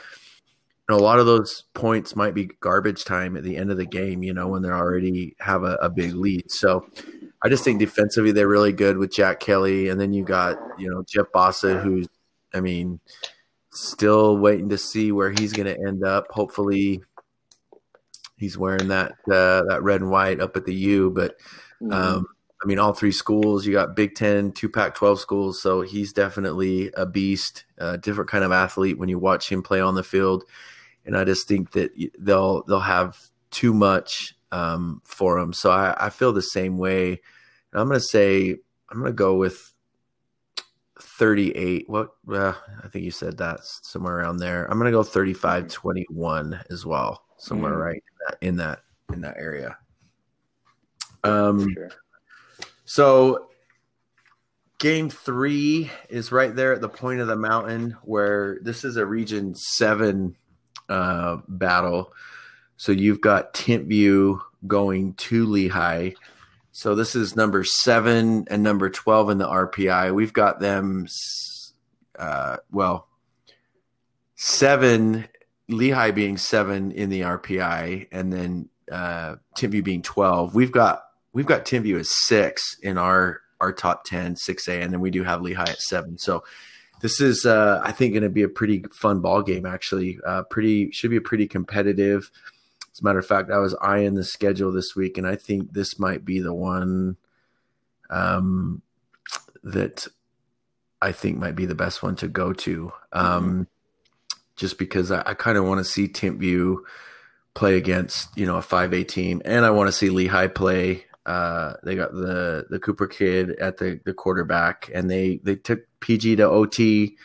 [0.89, 3.77] You know, a lot of those points might be garbage time at the end of
[3.77, 4.23] the game.
[4.23, 6.51] You know, when they already have a, a big lead.
[6.51, 6.87] So.
[7.41, 10.91] I just think defensively they're really good with Jack Kelly, and then you got you
[10.91, 12.09] know Jeff Bossa, who's
[12.53, 12.99] I mean
[13.79, 16.27] still waiting to see where he's going to end up.
[16.31, 17.03] Hopefully,
[18.37, 21.11] he's wearing that uh, that red and white up at the U.
[21.11, 21.37] But
[21.83, 21.93] Mm-hmm.
[21.93, 22.27] um,
[22.63, 23.65] I mean, all three schools.
[23.65, 28.31] You got Big Ten, two Pac twelve schools, so he's definitely a beast, a different
[28.31, 30.45] kind of athlete when you watch him play on the field.
[31.07, 33.17] And I just think that they'll they'll have
[33.51, 35.53] too much um, for him.
[35.53, 37.21] So I, I feel the same way.
[37.73, 38.57] And I'm going to say
[38.91, 39.73] I'm going to go with
[41.01, 41.89] 38.
[41.89, 42.11] What?
[42.31, 44.65] Uh, I think you said that somewhere around there.
[44.71, 47.81] I'm going to go 35 21 as well, somewhere Mhm.
[47.85, 48.83] right in that, in that
[49.15, 49.77] in that area.
[51.25, 51.91] Um, sure.
[52.85, 53.49] so
[54.79, 59.05] game three is right there at the point of the mountain where this is a
[59.07, 60.37] region seven
[60.89, 62.13] uh, battle.
[62.77, 66.15] So you've got Timpview going to Lehi.
[66.79, 70.15] So this is number seven and number 12 in the RPI.
[70.15, 71.09] We've got them,
[72.17, 73.09] uh, well,
[74.37, 75.27] seven,
[75.69, 80.55] Lehi being seven in the RPI, and then uh, Timpview being 12.
[80.55, 81.03] We've got
[81.33, 85.25] we've got Timpview as six in our our top 10, 6A, and then we do
[85.25, 86.17] have Lehi at seven.
[86.17, 86.45] So
[87.01, 89.67] this is, uh, I think, going to be a pretty fun ball game.
[89.67, 92.31] Actually, uh, pretty should be a pretty competitive.
[92.99, 95.73] As a matter of fact, I was eyeing the schedule this week, and I think
[95.73, 97.17] this might be the one
[98.11, 98.83] um,
[99.63, 100.09] that
[101.01, 102.93] I think might be the best one to go to.
[103.13, 103.69] Um,
[104.57, 106.79] Just because I, I kind of want to see Timpview
[107.55, 111.05] play against you know a five A team, and I want to see Lehi play.
[111.25, 115.83] Uh, they got the the Cooper kid at the the quarterback, and they they took
[116.01, 117.17] PG to OT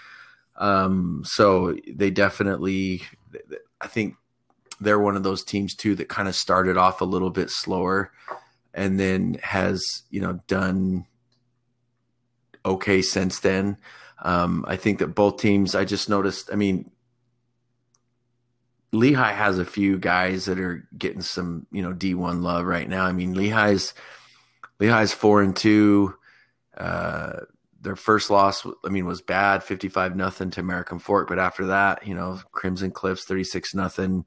[0.57, 3.03] Um, so they definitely,
[3.81, 4.15] I think
[4.79, 8.11] they're one of those teams too that kind of started off a little bit slower
[8.73, 11.05] and then has, you know, done
[12.65, 13.77] okay since then.
[14.21, 16.89] Um, I think that both teams, I just noticed, I mean,
[18.93, 23.05] Lehi has a few guys that are getting some, you know, D1 love right now.
[23.05, 23.93] I mean, Lehi's
[24.79, 26.15] Lehi's four and two.
[26.77, 27.41] Uh,
[27.81, 31.27] their first loss, I mean, was bad, fifty-five nothing to American Fork.
[31.27, 34.25] But after that, you know, Crimson Cliffs thirty-six nothing.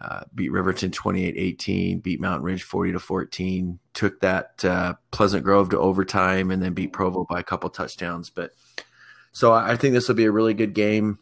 [0.00, 5.68] Uh, beat Riverton 28-18, beat Mountain Ridge 40 to 14, took that uh, Pleasant Grove
[5.70, 8.30] to overtime, and then beat Provo by a couple touchdowns.
[8.30, 8.52] But
[9.32, 11.18] so I think this will be a really good game.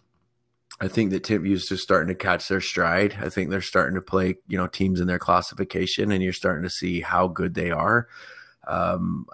[0.81, 3.19] I think that Timpview's just starting to catch their stride.
[3.21, 6.63] I think they're starting to play, you know, teams in their classification, and you're starting
[6.63, 8.07] to see how good they are.
[8.69, 9.27] Um,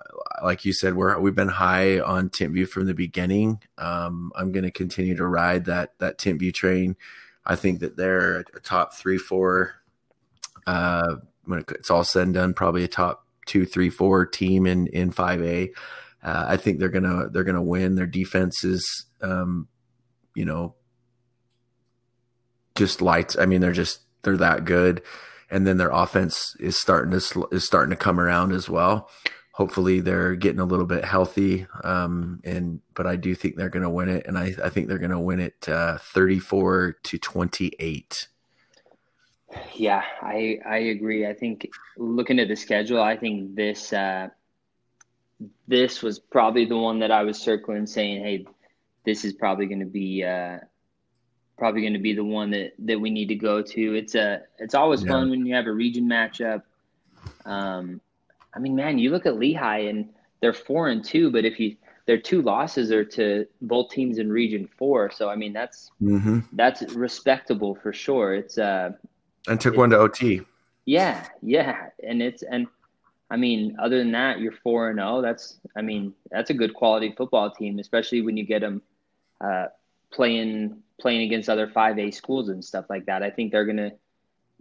[0.42, 3.60] like you said, we're we've been high on Timpview from the beginning.
[3.76, 6.96] Um, I'm going to continue to ride that that Timpview train.
[7.46, 9.74] I think that they're a top three, four.
[10.66, 14.86] Uh, when it's all said and done, probably a top two, three, four team in
[14.88, 15.70] in five A.
[16.22, 17.96] Uh, I think they're gonna they're gonna win.
[17.96, 19.68] Their defense is, um,
[20.34, 20.74] you know,
[22.74, 23.36] just lights.
[23.38, 25.02] I mean, they're just they're that good,
[25.50, 29.10] and then their offense is starting to is starting to come around as well.
[29.54, 33.84] Hopefully, they're getting a little bit healthy, um, and but I do think they're going
[33.84, 36.96] to win it, and I, I think they're going to win it uh, thirty four
[37.04, 38.26] to twenty eight.
[39.76, 41.24] Yeah, I I agree.
[41.24, 44.30] I think looking at the schedule, I think this uh,
[45.68, 48.46] this was probably the one that I was circling, saying, "Hey,
[49.04, 50.58] this is probably going to be uh,
[51.56, 53.94] probably going to be the one that that we need to go to.
[53.94, 55.12] It's a it's always yeah.
[55.12, 56.62] fun when you have a region matchup.
[57.44, 58.00] Um,
[58.54, 60.08] I mean, man, you look at Lehi and
[60.40, 61.76] they're four and two, but if you
[62.06, 66.40] their two losses are to both teams in Region Four, so I mean that's mm-hmm.
[66.52, 68.34] that's respectable for sure.
[68.34, 68.92] It's uh
[69.46, 70.42] and took one to OT.
[70.84, 72.66] Yeah, yeah, and it's and
[73.30, 75.16] I mean, other than that, you're four and zero.
[75.16, 75.22] Oh.
[75.22, 78.82] That's I mean that's a good quality football team, especially when you get them
[79.40, 79.66] uh,
[80.12, 83.22] playing playing against other 5A schools and stuff like that.
[83.22, 83.92] I think they're gonna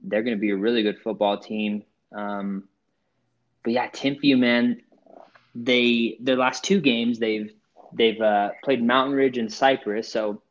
[0.03, 1.83] they're gonna be a really good football team.
[2.15, 2.67] Um,
[3.63, 4.81] but yeah, Timpview, man,
[5.55, 7.53] they their last two games they've
[7.93, 10.11] they've uh, played Mountain Ridge and Cyprus.
[10.11, 10.41] So,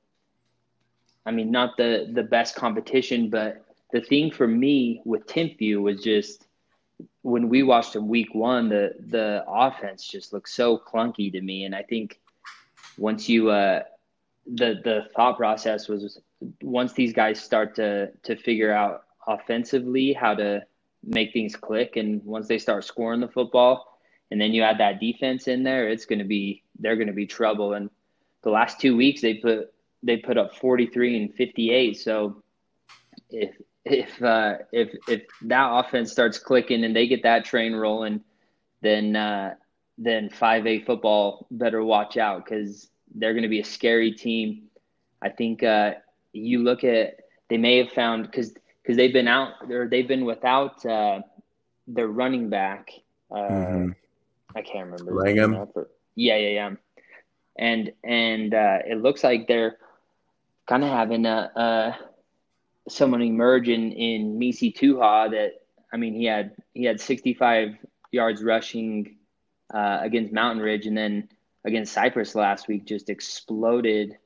[1.26, 6.02] I mean, not the the best competition, but the thing for me with Timpview was
[6.02, 6.46] just
[7.22, 11.64] when we watched them week one, the the offense just looked so clunky to me,
[11.64, 12.20] and I think
[12.98, 13.82] once you uh,
[14.46, 16.18] the the thought process was
[16.62, 20.64] once these guys start to to figure out offensively how to
[21.04, 23.98] make things click and once they start scoring the football
[24.30, 27.12] and then you add that defense in there it's going to be they're going to
[27.12, 27.90] be trouble and
[28.42, 29.72] the last two weeks they put
[30.02, 32.42] they put up 43 and 58 so
[33.30, 38.20] if if uh, if if that offense starts clicking and they get that train rolling
[38.80, 39.54] then uh,
[39.98, 44.64] then 5A football better watch out cuz they're going to be a scary team.
[45.20, 45.94] I think uh,
[46.32, 47.16] you look at
[47.48, 51.20] they may have found because because they've been out or they've been without uh,
[51.86, 52.90] their running back.
[53.30, 53.90] Uh, mm-hmm.
[54.54, 55.14] I can't remember.
[55.14, 55.68] Langham.
[56.14, 56.70] Yeah, yeah, yeah.
[57.56, 59.76] And and uh, it looks like they're
[60.66, 61.98] kind of having a, a
[62.88, 65.62] someone emerge in in Misi Tuha that
[65.92, 67.76] I mean he had he had 65
[68.10, 69.16] yards rushing
[69.72, 71.28] uh, against Mountain Ridge and then
[71.64, 74.16] against Cyprus last week just exploded,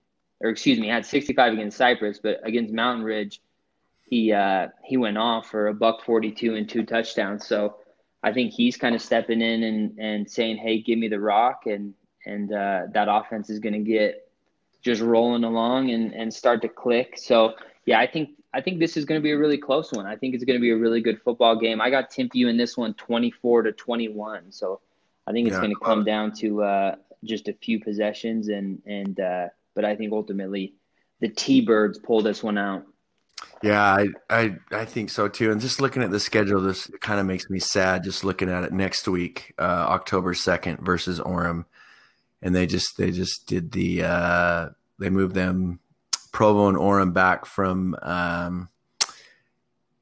[0.41, 3.41] or excuse me, had 65 against Cyprus, but against Mountain Ridge,
[4.07, 7.47] he uh, he went off for a buck 42 and two touchdowns.
[7.47, 7.77] So
[8.23, 11.63] I think he's kind of stepping in and, and saying, "Hey, give me the rock,"
[11.67, 11.93] and
[12.25, 14.29] and uh, that offense is going to get
[14.83, 17.19] just rolling along and, and start to click.
[17.19, 17.55] So
[17.85, 20.07] yeah, I think I think this is going to be a really close one.
[20.07, 21.81] I think it's going to be a really good football game.
[21.81, 24.53] I got Timpview in this one, 24 to 21.
[24.53, 24.81] So
[25.27, 25.61] I think it's yeah.
[25.61, 26.95] going to come down to uh,
[27.25, 30.75] just a few possessions, and and uh, but I think ultimately
[31.21, 32.87] the T Birds pull this one out.
[33.63, 35.51] Yeah, I, I I think so too.
[35.51, 38.05] And just looking at the schedule, this kind of makes me sad.
[38.05, 41.65] Just looking at it next week, uh, October second versus Orem,
[42.43, 44.69] and they just they just did the uh,
[44.99, 45.81] they moved them
[46.33, 48.69] Provo and Orem back from um,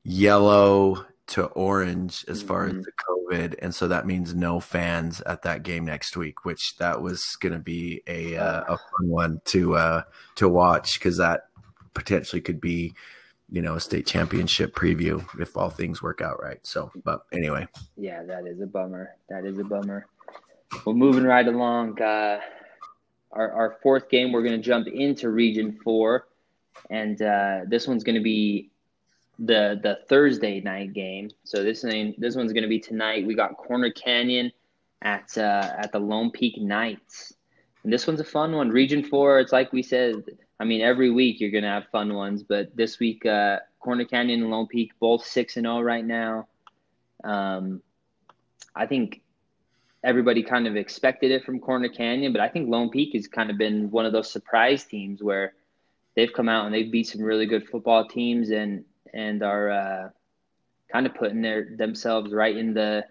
[0.03, 2.80] yellow to orange as far mm-hmm.
[2.80, 6.45] as the COVID, and so that means no fans at that game next week.
[6.45, 10.03] Which that was going to be a uh, a fun one to uh,
[10.35, 11.49] to watch because that
[11.95, 12.95] potentially could be
[13.55, 16.59] you know a state championship preview if all things work out right.
[16.66, 19.14] So, but anyway, yeah, that is a bummer.
[19.28, 20.07] That is a bummer.
[20.84, 22.02] Well, moving right along.
[22.02, 22.40] Uh,
[23.30, 26.26] our, our fourth game, we're going to jump into Region Four,
[26.90, 28.70] and uh, this one's going to be
[29.38, 31.30] the the Thursday night game.
[31.44, 33.24] So this thing, this one's going to be tonight.
[33.24, 34.50] We got Corner Canyon
[35.02, 37.34] at uh, at the Lone Peak Knights,
[37.84, 38.70] and this one's a fun one.
[38.70, 39.38] Region Four.
[39.38, 40.24] It's like we said.
[40.61, 44.05] I mean, every week you're going to have fun ones, but this week, uh, Corner
[44.05, 46.48] Canyon and Lone Peak both six and zero right now.
[47.22, 47.82] Um,
[48.74, 49.20] I think
[50.02, 53.50] everybody kind of expected it from Corner Canyon, but I think Lone Peak has kind
[53.50, 55.55] of been one of those surprise teams where
[56.14, 60.09] they've come out and they've beat some really good football teams and and are uh,
[60.92, 63.05] kind of putting their themselves right in the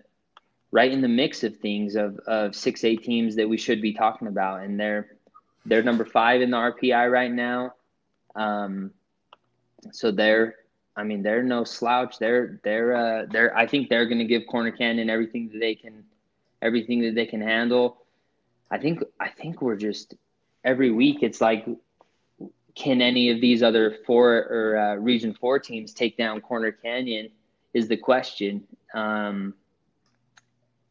[0.71, 3.93] right in the mix of things of of six eight teams that we should be
[3.93, 5.17] talking about, and they're
[5.65, 7.73] they're number five in the RPI right now.
[8.35, 8.91] Um,
[9.91, 10.55] so they're
[10.95, 12.19] I mean they're no slouch.
[12.19, 15.75] They're they're uh, they're I think they're going to give Corner Canyon everything that they
[15.75, 16.03] can
[16.61, 17.97] everything that they can handle.
[18.71, 20.15] I think I think we're just
[20.63, 21.65] every week it's like
[22.75, 27.29] can any of these other four or uh, region four teams take down corner canyon
[27.73, 29.53] is the question um,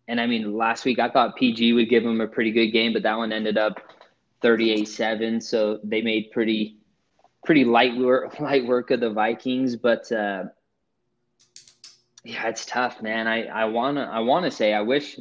[0.08, 2.92] and i mean last week i thought pg would give them a pretty good game
[2.92, 3.80] but that one ended up
[4.42, 6.76] 38-7 so they made pretty
[7.44, 10.44] pretty light work light work of the vikings but uh,
[12.24, 15.18] yeah it's tough man i i want to i want to say i wish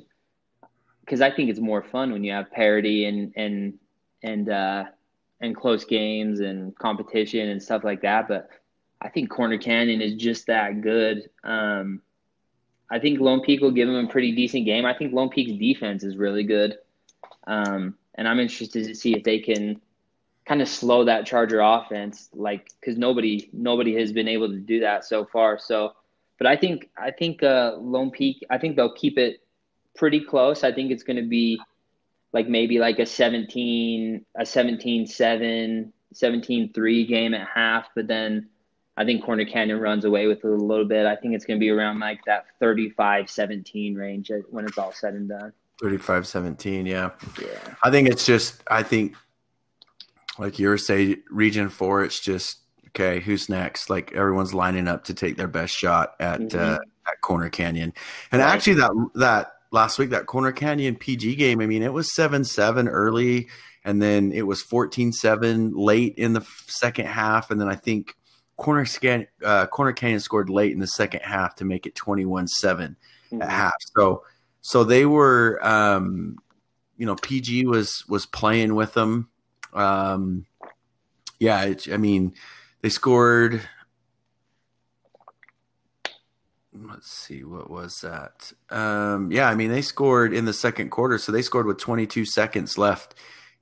[1.11, 3.74] because I think it's more fun when you have parity and and
[4.24, 4.86] and uh,
[5.41, 8.30] and close games and competition and stuff like that.
[8.30, 8.49] But
[9.01, 11.30] I think Corner Canyon is just that good.
[11.43, 12.01] Um,
[12.89, 14.86] I think Lone Peak will give them a pretty decent game.
[14.86, 16.78] I think Lone Peak's defense is really good,
[17.45, 19.82] um, and I'm interested to see if they can
[20.45, 24.80] kind of slow that Charger offense, like because nobody nobody has been able to do
[24.82, 25.57] that so far.
[25.59, 25.93] So,
[26.38, 29.41] but I think I think uh, Lone Peak, I think they'll keep it
[29.95, 30.64] pretty close.
[30.64, 31.59] I think it's going to be
[32.34, 38.47] like maybe like a 17 a 17 7 17 3 game at half but then
[38.97, 41.59] i think corner canyon runs away with it a little bit i think it's going
[41.59, 46.27] to be around like that 35 17 range when it's all said and done 35
[46.27, 47.09] 17 yeah
[47.39, 47.47] yeah
[47.84, 49.15] i think it's just i think
[50.38, 55.03] like you were saying region four it's just okay who's next like everyone's lining up
[55.03, 56.59] to take their best shot at mm-hmm.
[56.59, 56.77] uh,
[57.07, 57.93] at corner canyon
[58.32, 58.53] and right.
[58.53, 61.61] actually that that last week that Corner Canyon PG game.
[61.61, 63.49] I mean, it was seven seven early,
[63.84, 68.15] and then it was 14-7 late in the second half, and then I think
[68.57, 72.47] Corner Scan uh, Corner Canyon scored late in the second half to make it 21-7
[72.63, 73.41] mm-hmm.
[73.41, 73.73] at half.
[73.95, 74.23] So
[74.62, 76.38] so they were um,
[76.97, 79.30] you know PG was was playing with them.
[79.74, 80.45] Um,
[81.39, 82.34] yeah, it, I mean
[82.82, 83.62] they scored
[86.74, 91.18] let's see what was that um yeah i mean they scored in the second quarter
[91.18, 93.14] so they scored with 22 seconds left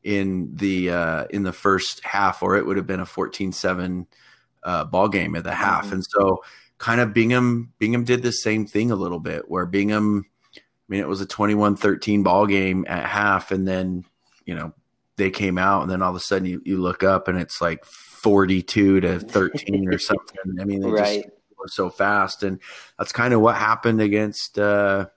[0.04, 4.06] in the uh in the first half or it would have been a 14-7
[4.64, 5.95] uh ball game at the half mm-hmm.
[5.95, 6.43] and so
[6.78, 10.26] kind of bingham bingham did the same thing a little bit where bingham
[10.90, 14.04] mean it was a 21-13 ball game at half and then
[14.46, 14.74] you know
[15.18, 17.62] they came out and then all of a sudden you, you look up and it's
[17.62, 21.24] like 42 to 13 or something i mean they right.
[21.24, 22.60] just were so fast, and
[22.98, 25.08] that's kind of what happened against uh,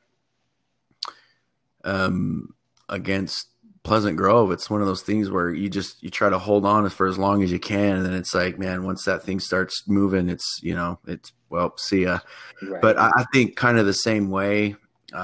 [1.85, 2.55] um,
[2.89, 3.49] against
[3.85, 4.51] Pleasant Grove.
[4.51, 7.18] It's one of those things where you just you try to hold on for as
[7.18, 10.61] long as you can, and then it's like, man, once that thing starts moving, it's
[10.62, 12.18] you know, it's well, see ya.
[12.62, 12.83] Right.
[12.83, 14.77] But I, I, think kind of the same way.
[15.13, 15.17] Uh,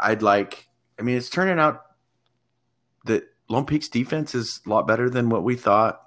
[0.00, 0.68] I, I'd like.
[0.98, 1.82] I mean, it's turning out
[3.04, 6.00] that Lone Peak's defense is a lot better than what we thought.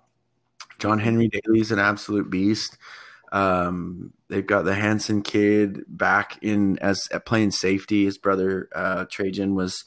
[0.80, 2.78] John Henry Daly is an absolute beast.
[3.32, 8.06] Um, they've got the Hanson kid back in as playing safety.
[8.06, 9.84] His brother uh, Trajan was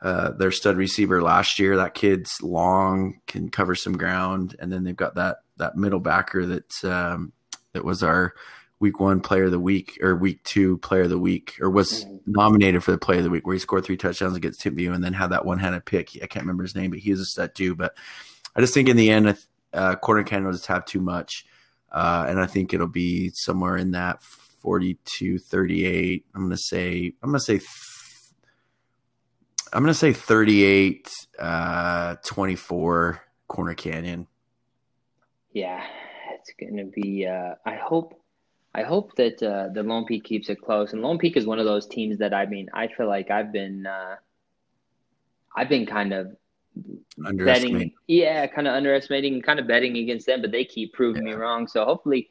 [0.00, 1.76] uh, their stud receiver last year.
[1.76, 6.46] That kid's long, can cover some ground, and then they've got that that middle backer
[6.46, 7.32] that um,
[7.72, 8.34] that was our
[8.78, 12.04] week one player of the week or week two player of the week or was
[12.04, 12.16] mm-hmm.
[12.26, 15.02] nominated for the player of the week where he scored three touchdowns against Timpview and
[15.02, 16.10] then had that one handed pick.
[16.22, 17.74] I can't remember his name, but he was a stud too.
[17.74, 17.96] But
[18.54, 19.36] I just think in the end,
[19.72, 21.46] uh, Corner Canyon will just have too much.
[21.90, 26.26] Uh, and I think it'll be somewhere in that 42 38.
[26.34, 27.60] I'm going to say, I'm going to say,
[29.72, 34.26] I'm going to say 38 uh, 24 Corner Canyon.
[35.52, 35.82] Yeah,
[36.34, 38.20] it's going to be, uh, I hope.
[38.76, 40.92] I hope that uh, the Lone Peak keeps it close.
[40.92, 43.50] And Lone Peak is one of those teams that I mean, I feel like I've
[43.50, 44.16] been, uh,
[45.56, 46.36] I've been kind of
[47.16, 51.34] betting, yeah, kind of underestimating, kind of betting against them, but they keep proving yeah.
[51.34, 51.66] me wrong.
[51.66, 52.28] So hopefully,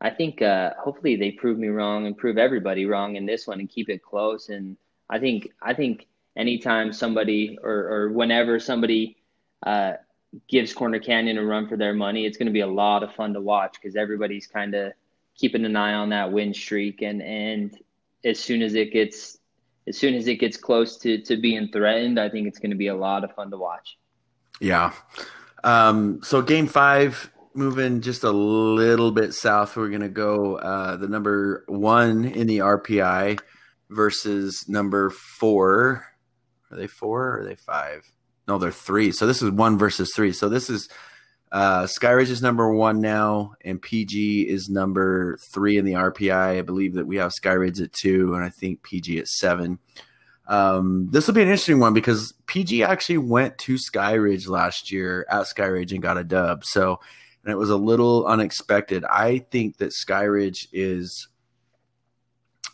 [0.00, 3.58] I think uh, hopefully they prove me wrong and prove everybody wrong in this one
[3.58, 4.48] and keep it close.
[4.48, 4.76] And
[5.10, 9.16] I think I think anytime somebody or or whenever somebody
[9.66, 9.94] uh,
[10.48, 12.26] gives Corner Canyon a run for their money.
[12.26, 14.92] It's going to be a lot of fun to watch because everybody's kind of
[15.40, 17.76] keeping an eye on that win streak, and and
[18.24, 19.38] as soon as it gets
[19.88, 22.76] as soon as it gets close to to being threatened, I think it's going to
[22.76, 23.98] be a lot of fun to watch.
[24.60, 24.92] Yeah.
[25.64, 30.96] Um, so game five, moving just a little bit south, we're going to go uh,
[30.96, 33.40] the number one in the RPI
[33.88, 36.06] versus number four.
[36.70, 38.10] Are they four or are they five?
[38.46, 39.12] No, they're three.
[39.12, 40.32] So this is one versus three.
[40.32, 40.88] So this is
[41.52, 46.58] uh, Skyridge is number one now, and PG is number three in the RPI.
[46.58, 49.78] I believe that we have Skyridge at two, and I think PG at seven.
[50.46, 55.26] Um, this will be an interesting one because PG actually went to Skyridge last year
[55.28, 56.64] at Skyridge and got a dub.
[56.64, 57.00] So,
[57.44, 59.04] and it was a little unexpected.
[59.04, 61.28] I think that Skyridge is,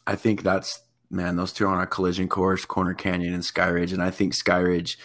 [0.06, 3.92] I think that's, man, those two are on a collision course, Corner Canyon and Skyridge.
[3.92, 4.96] And I think Skyridge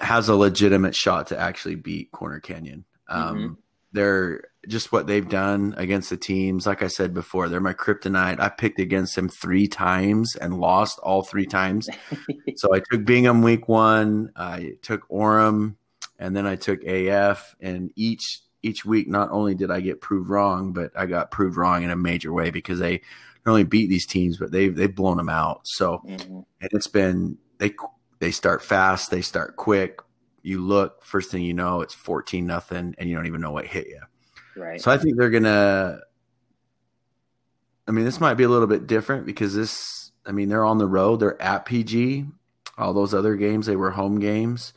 [0.00, 2.84] has a legitimate shot to actually beat Corner Canyon.
[3.08, 3.52] Um, mm-hmm.
[3.92, 6.66] They're just what they've done against the teams.
[6.66, 8.40] Like I said before, they're my kryptonite.
[8.40, 11.88] I picked against them three times and lost all three times.
[12.56, 15.76] so I took Bingham week one, I took Orem,
[16.18, 17.54] and then I took AF.
[17.60, 21.56] And each each week, not only did I get proved wrong, but I got proved
[21.56, 23.02] wrong in a major way because they
[23.44, 25.60] not only beat these teams, but they've they've blown them out.
[25.64, 26.40] So mm-hmm.
[26.60, 27.72] and it's been they
[28.18, 30.00] they start fast, they start quick.
[30.42, 33.66] You look, first thing you know, it's fourteen nothing, and you don't even know what
[33.66, 34.00] hit you.
[34.56, 34.80] Right.
[34.80, 36.00] So I think they're gonna.
[37.88, 40.12] I mean, this might be a little bit different because this.
[40.24, 41.20] I mean, they're on the road.
[41.20, 42.26] They're at PG.
[42.78, 44.74] All those other games, they were home games.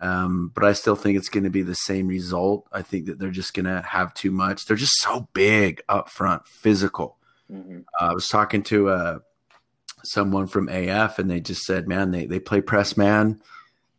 [0.00, 2.66] Um, but I still think it's going to be the same result.
[2.72, 4.66] I think that they're just going to have too much.
[4.66, 7.18] They're just so big up front, physical.
[7.50, 7.80] Mm-hmm.
[8.00, 9.18] Uh, I was talking to uh,
[10.04, 13.40] someone from AF, and they just said, "Man, they they play press man,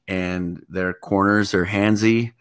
[0.07, 2.33] and their corners are handsy,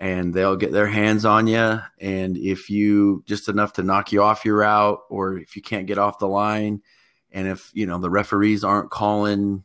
[0.00, 1.78] and they'll get their hands on you.
[2.00, 5.86] And if you just enough to knock you off your route, or if you can't
[5.86, 6.80] get off the line,
[7.30, 9.64] and if you know the referees aren't calling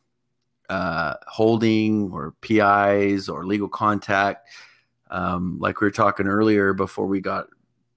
[0.69, 4.49] uh, holding or PIs or legal contact,
[5.09, 7.47] um, like we were talking earlier before we got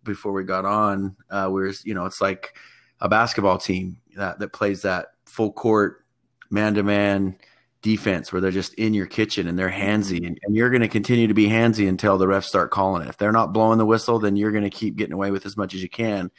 [0.05, 2.57] before we got on, uh, we're you know it's like
[3.01, 6.05] a basketball team that that plays that full court
[6.51, 7.37] man to man
[7.81, 10.89] defense where they're just in your kitchen and they're handsy and, and you're going to
[10.89, 13.09] continue to be handsy until the refs start calling it.
[13.09, 15.57] If they're not blowing the whistle, then you're going to keep getting away with as
[15.57, 16.31] much as you can.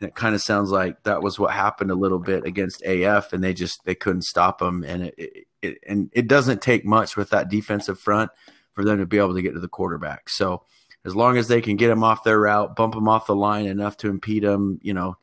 [0.00, 3.32] And it kind of sounds like that was what happened a little bit against AF
[3.32, 4.82] and they just, they couldn't stop them.
[4.82, 8.32] And it, it, it and it doesn't take much with that defensive front
[8.72, 10.28] for them to be able to get to the quarterback.
[10.28, 10.64] So
[11.04, 13.66] as long as they can get them off their route, bump them off the line
[13.66, 15.16] enough to impede them, you know,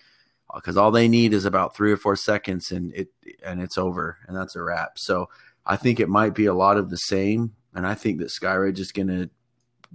[0.56, 3.10] because all they need is about three or four seconds and it,
[3.44, 4.98] and it's over and that's a wrap.
[4.98, 5.30] So,
[5.70, 8.80] I think it might be a lot of the same, and I think that Skyridge
[8.80, 9.30] is going to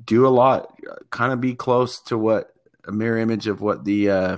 [0.05, 0.78] do a lot,
[1.11, 2.52] kind of be close to what
[2.86, 4.36] a mirror image of what the uh,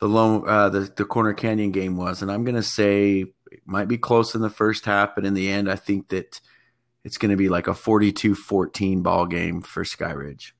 [0.00, 3.62] the lone uh, the the corner canyon game was, and I'm going to say it
[3.64, 6.42] might be close in the first half, but in the end, I think that
[7.02, 10.52] it's going to be like a 42-14 ball game for Skyridge.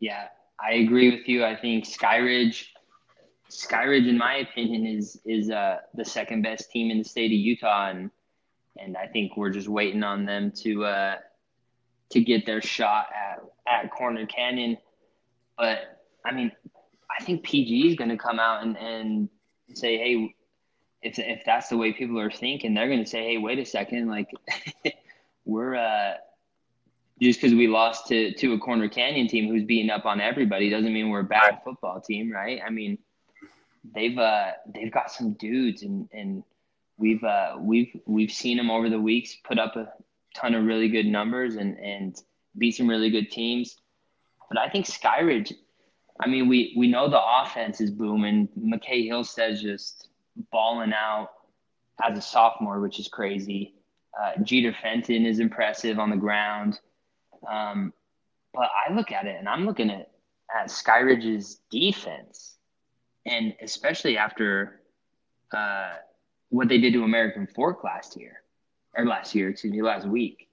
[0.00, 0.28] Yeah,
[0.60, 1.44] I agree with you.
[1.44, 2.66] I think Skyridge
[3.50, 7.38] Skyridge, in my opinion, is is uh, the second best team in the state of
[7.38, 8.10] Utah, and
[8.76, 11.14] and I think we're just waiting on them to uh,
[12.10, 14.76] to get their shot at at Corner Canyon.
[15.56, 16.52] But I mean,
[17.18, 19.28] I think PG is going to come out and and
[19.74, 20.34] say, hey,
[21.02, 23.64] if if that's the way people are thinking, they're going to say, hey, wait a
[23.64, 24.28] second, like
[25.46, 26.14] we're uh,
[27.20, 30.70] just because we lost to to a Corner Canyon team who's beating up on everybody
[30.70, 32.60] doesn't mean we're a bad football team, right?
[32.64, 32.98] I mean
[33.94, 36.42] they've uh they've got some dudes and and
[36.96, 39.88] we've uh we've we've seen them over the weeks put up a
[40.34, 42.22] ton of really good numbers and and
[42.56, 43.76] beat some really good teams.
[44.48, 45.52] But I think Skyridge,
[46.20, 48.48] I mean, we we know the offense is booming.
[48.58, 50.08] McKay Hill says just
[50.50, 51.30] balling out
[52.02, 53.74] as a sophomore, which is crazy.
[54.18, 56.80] Uh, Jeter Fenton is impressive on the ground.
[57.46, 57.92] Um,
[58.54, 60.10] but I look at it and I'm looking at,
[60.58, 62.56] at Skyridge's defense
[63.26, 64.80] and especially after
[65.52, 65.94] uh,
[66.48, 68.42] what they did to American Fork last year,
[68.96, 70.48] or last year, excuse me, last week.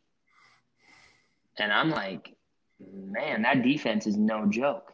[1.58, 2.36] And I'm like,
[2.80, 4.92] man, that defense is no joke.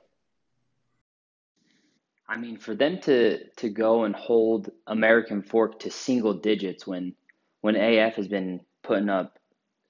[2.29, 7.13] I mean, for them to to go and hold American Fork to single digits when
[7.59, 9.37] when AF has been putting up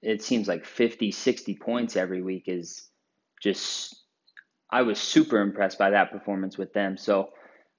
[0.02, 2.88] it seems like 50, 60 points every week is
[3.40, 3.96] just
[4.70, 6.96] I was super impressed by that performance with them.
[6.96, 7.30] So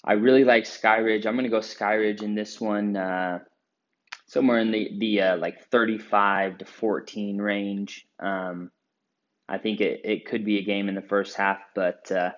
[0.03, 1.25] I really like Skyridge.
[1.25, 2.95] I'm going to go Skyridge in this one.
[2.95, 3.39] Uh,
[4.27, 8.05] somewhere in the the uh, like 35 to 14 range.
[8.19, 8.71] Um,
[9.49, 12.31] I think it, it could be a game in the first half, but uh,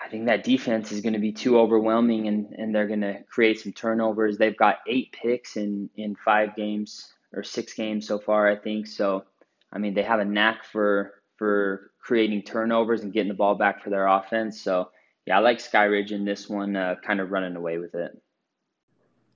[0.00, 3.22] I think that defense is going to be too overwhelming and, and they're going to
[3.28, 4.38] create some turnovers.
[4.38, 8.86] They've got eight picks in, in five games or six games so far, I think.
[8.86, 9.24] So,
[9.72, 13.82] I mean, they have a knack for for creating turnovers and getting the ball back
[13.82, 14.60] for their offense.
[14.60, 14.90] So,
[15.26, 18.20] yeah, I like Skyridge in this one, uh, kind of running away with it.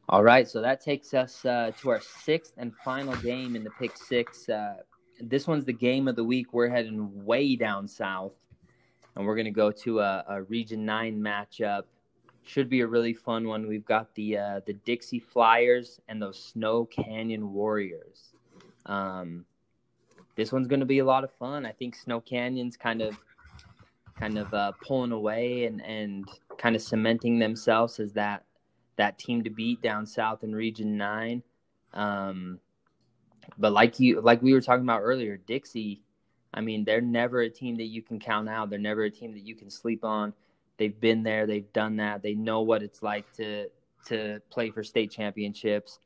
[0.08, 3.70] All right, so that takes us uh, to our sixth and final game in the
[3.70, 4.48] pick six.
[4.48, 4.76] Uh,
[5.20, 6.52] this one's the game of the week.
[6.52, 8.34] We're heading way down south,
[9.14, 11.84] and we're going to go to a, a, Region Nine matchup.
[12.46, 13.66] Should be a really fun one.
[13.66, 18.32] We've got the uh, the Dixie Flyers and those Snow Canyon Warriors.
[18.86, 19.44] Um,
[20.36, 21.66] this one's going to be a lot of fun.
[21.66, 23.18] I think Snow Canyon's kind of
[24.18, 28.44] kind of uh, pulling away and and kind of cementing themselves as that
[28.96, 31.42] that team to beat down south in Region Nine.
[31.92, 32.60] Um,
[33.58, 36.02] but like you, like we were talking about earlier, Dixie.
[36.54, 38.70] I mean, they're never a team that you can count out.
[38.70, 40.32] They're never a team that you can sleep on.
[40.78, 41.46] They've been there.
[41.46, 42.22] They've done that.
[42.22, 43.68] They know what it's like to
[44.06, 45.98] to play for state championships.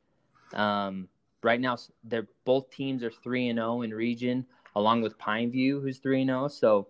[0.53, 1.07] Um,
[1.43, 4.45] right now, they're both teams are three and zero oh in region,
[4.75, 6.45] along with Pineview, who's three and zero.
[6.45, 6.47] Oh.
[6.47, 6.87] So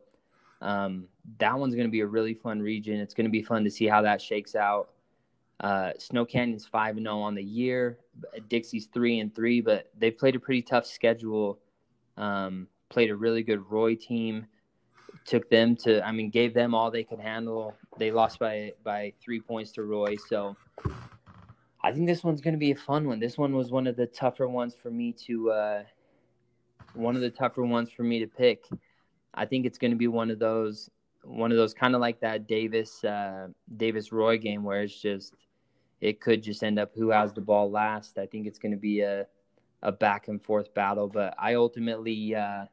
[0.61, 1.07] um,
[1.39, 2.99] that one's going to be a really fun region.
[2.99, 4.89] It's going to be fun to see how that shakes out.
[5.59, 7.99] Uh, Snow Canyon's five and zero oh on the year.
[8.47, 11.59] Dixie's three and three, but they played a pretty tough schedule.
[12.17, 14.45] Um, played a really good Roy team.
[15.25, 17.75] Took them to, I mean, gave them all they could handle.
[17.97, 20.55] They lost by by three points to Roy, so
[21.83, 23.19] I think this one's going to be a fun one.
[23.19, 25.83] This one was one of the tougher ones for me to, uh,
[26.93, 28.65] one of the tougher ones for me to pick.
[29.33, 30.89] I think it's going to be one of those,
[31.23, 33.47] one of those kind of like that Davis uh,
[33.77, 35.35] Davis Roy game where it's just
[36.01, 38.17] it could just end up who has the ball last.
[38.17, 39.25] I think it's going to be a
[39.83, 42.65] a back and forth battle, but I ultimately uh,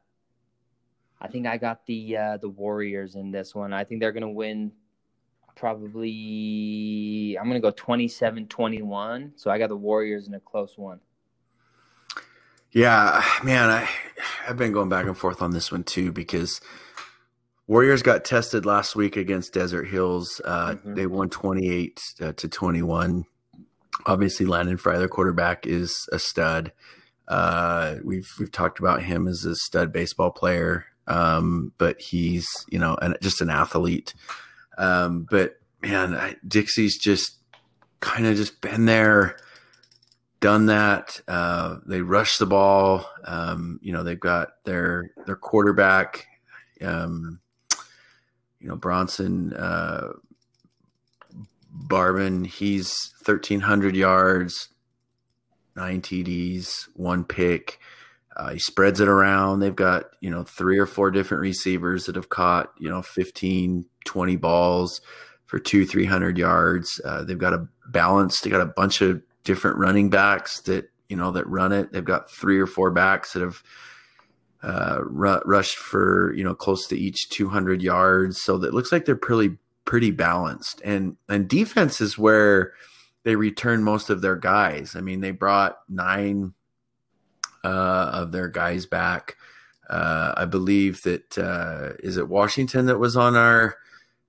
[1.21, 3.73] I think I got the uh, the Warriors in this one.
[3.73, 4.71] I think they're going to win
[5.55, 9.33] probably I'm going to go 27-21.
[9.35, 11.01] So I got the Warriors in a close one.
[12.71, 13.89] Yeah, man, I
[14.47, 16.61] I've been going back and forth on this one too because
[17.67, 20.39] Warriors got tested last week against Desert Hills.
[20.45, 20.93] Uh, mm-hmm.
[20.95, 23.25] They won 28 uh, to 21.
[24.05, 26.71] Obviously, Landon Fry, their quarterback, is a stud.
[27.27, 32.79] Uh, we've we've talked about him as a stud baseball player, um, but he's you
[32.79, 34.13] know an, just an athlete.
[34.77, 37.37] Um, but man, I, Dixie's just
[37.99, 39.37] kind of just been there,
[40.39, 41.19] done that.
[41.27, 43.09] Uh, they rush the ball.
[43.25, 46.27] Um, you know, they've got their their quarterback.
[46.81, 47.41] Um,
[48.59, 50.09] you know Bronson uh,
[51.73, 52.93] Barban, he's
[53.23, 54.69] thirteen hundred yards,
[55.75, 57.79] nine TDs, one pick.
[58.35, 59.59] Uh, he spreads it around.
[59.59, 63.85] They've got you know three or four different receivers that have caught you know 15,
[64.05, 65.01] 20 balls
[65.45, 67.01] for two, three hundred yards.
[67.03, 68.41] Uh, they've got a balance.
[68.41, 71.91] They got a bunch of different running backs that you know that run it.
[71.91, 73.63] They've got three or four backs that have
[74.61, 78.41] uh, rushed for you know close to each 200 yards.
[78.41, 80.81] So it looks like they're pretty pretty balanced.
[80.85, 82.73] And and defense is where
[83.23, 84.95] they return most of their guys.
[84.95, 86.53] I mean, they brought nine
[87.63, 89.35] uh, of their guys back.
[89.89, 93.77] Uh, I believe that uh, is it Washington that was on our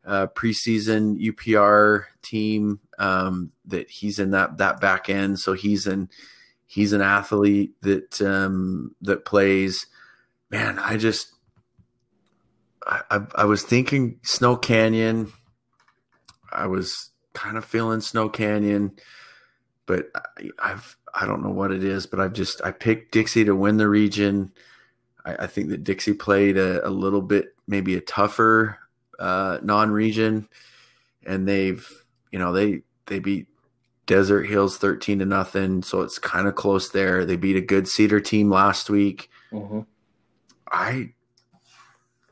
[0.05, 2.81] uh, preseason UPR team.
[2.99, 6.09] Um, that he's in that that back end, so he's an
[6.67, 9.87] he's an athlete that um, that plays
[10.51, 11.33] man, I just
[12.87, 15.33] I, I, I was thinking Snow Canyon.
[16.53, 18.97] I was kind of feeling Snow Canyon,
[19.91, 23.45] but I, I've I don't know what it is, but I've just I picked Dixie
[23.45, 24.53] to win the region.
[25.25, 28.79] I, I think that Dixie played a, a, little bit maybe a tougher
[29.19, 30.49] uh, non-region,
[31.27, 31.85] and they've
[32.31, 33.49] you know they they beat
[34.07, 37.25] Desert Hills thirteen to nothing, so it's kind of close there.
[37.25, 39.29] They beat a good Cedar team last week.
[39.53, 39.81] Mm-hmm.
[40.71, 41.15] I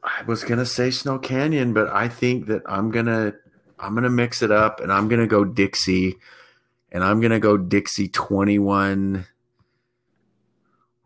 [0.05, 3.35] I was gonna say Snow Canyon, but I think that I'm gonna
[3.81, 6.19] I'm gonna mix it up and I'm gonna go Dixie,
[6.93, 9.27] and I'm gonna go Dixie 21.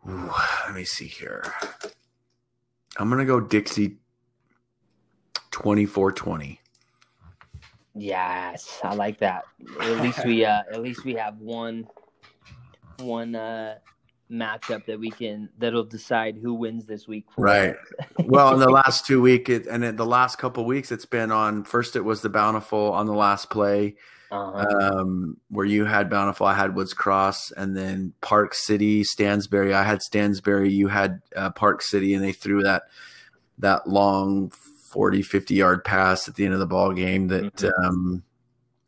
[0.09, 0.31] Ooh,
[0.65, 1.43] let me see here.
[2.97, 3.97] I'm gonna go Dixie
[5.51, 6.59] 24 20.
[7.95, 9.43] Yes, I like that.
[9.81, 11.87] At least we uh at least we have one
[12.99, 13.77] one uh
[14.33, 17.25] matchup that we can that'll decide who wins this week.
[17.37, 17.75] right.
[18.25, 21.31] well, in the last two week, it, and in the last couple weeks, it's been
[21.31, 21.63] on.
[21.63, 23.95] First, it was the Bountiful on the last play,
[24.31, 24.65] Uh-huh.
[24.99, 29.73] um, where you had Bountiful, I had Woods Cross, and then Park City, Stansbury.
[29.73, 32.83] I had Stansbury, you had uh, Park City, and they threw that
[33.59, 37.71] that long 40, 50 yard pass at the end of the ball game that Mhm.
[37.85, 38.23] um,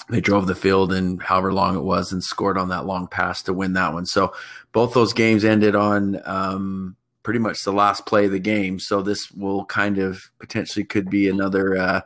[0.09, 3.41] they drove the field and however long it was and scored on that long pass
[3.43, 4.05] to win that one.
[4.05, 4.33] So
[4.71, 8.79] both those games ended on um, pretty much the last play of the game.
[8.79, 11.77] So this will kind of potentially could be another.
[11.77, 12.01] Uh,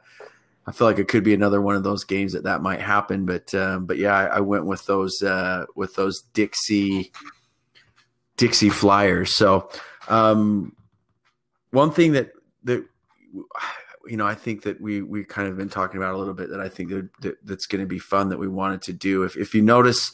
[0.65, 3.25] I feel like it could be another one of those games that that might happen.
[3.25, 7.11] But um, but yeah, I, I went with those uh, with those Dixie
[8.37, 9.35] Dixie Flyers.
[9.35, 9.69] So
[10.07, 10.75] um,
[11.71, 12.31] one thing that
[12.63, 12.85] that
[14.07, 16.49] you know I think that we we kind of been talking about a little bit
[16.49, 19.23] that I think that, that that's going to be fun that we wanted to do.
[19.23, 20.11] If if you notice.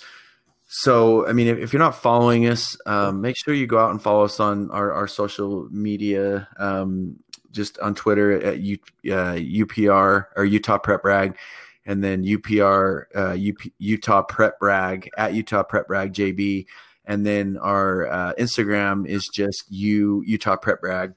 [0.68, 3.92] So, I mean, if, if you're not following us, um, make sure you go out
[3.92, 6.48] and follow us on our, our social media.
[6.58, 7.20] Um,
[7.56, 11.38] just on Twitter at U, uh, UPR or Utah Prep Rag,
[11.86, 16.66] and then UPR uh, UP, Utah Prep Rag at Utah Prep Rag JB,
[17.06, 21.14] and then our uh, Instagram is just U Utah Prep Rag.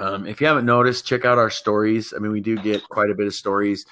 [0.00, 2.14] Um, if you haven't noticed, check out our stories.
[2.16, 3.84] I mean, we do get quite a bit of stories.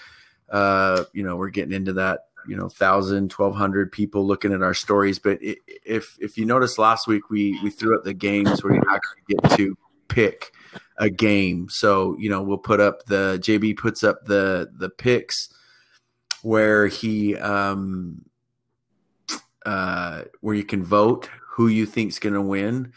[0.49, 2.21] Uh, you know, we're getting into that.
[2.47, 5.19] You know, thousand, twelve hundred people looking at our stories.
[5.19, 8.75] But i if if you notice, last week, we we threw up the games where
[8.75, 9.77] you actually get to
[10.09, 10.53] pick
[10.97, 11.69] a game.
[11.69, 15.51] So you know, we'll put up the JB puts up the the picks
[16.43, 18.25] where he um
[19.67, 22.93] uh where you can vote who you think's going to win.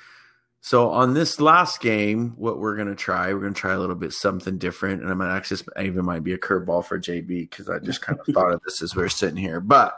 [0.63, 3.79] So on this last game, what we're going to try, we're going to try a
[3.79, 6.99] little bit something different, and I'm going to actually even might be a curveball for
[6.99, 9.59] JB because I just kind of thought of this as we are sitting here.
[9.59, 9.97] But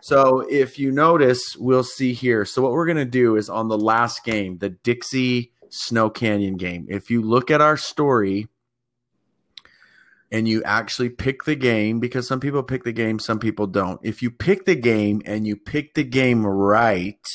[0.00, 2.44] so if you notice, we'll see here.
[2.44, 6.56] So what we're going to do is on the last game, the Dixie Snow Canyon
[6.56, 6.86] game.
[6.88, 8.46] If you look at our story
[10.30, 13.98] and you actually pick the game, because some people pick the game, some people don't.
[14.04, 17.26] If you pick the game and you pick the game right,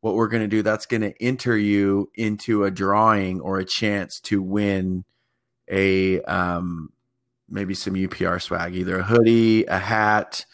[0.00, 3.64] what we're going to do, that's going to enter you into a drawing or a
[3.64, 5.04] chance to win
[5.70, 6.92] a um,
[7.48, 10.44] maybe some UPR swag, either a hoodie, a hat,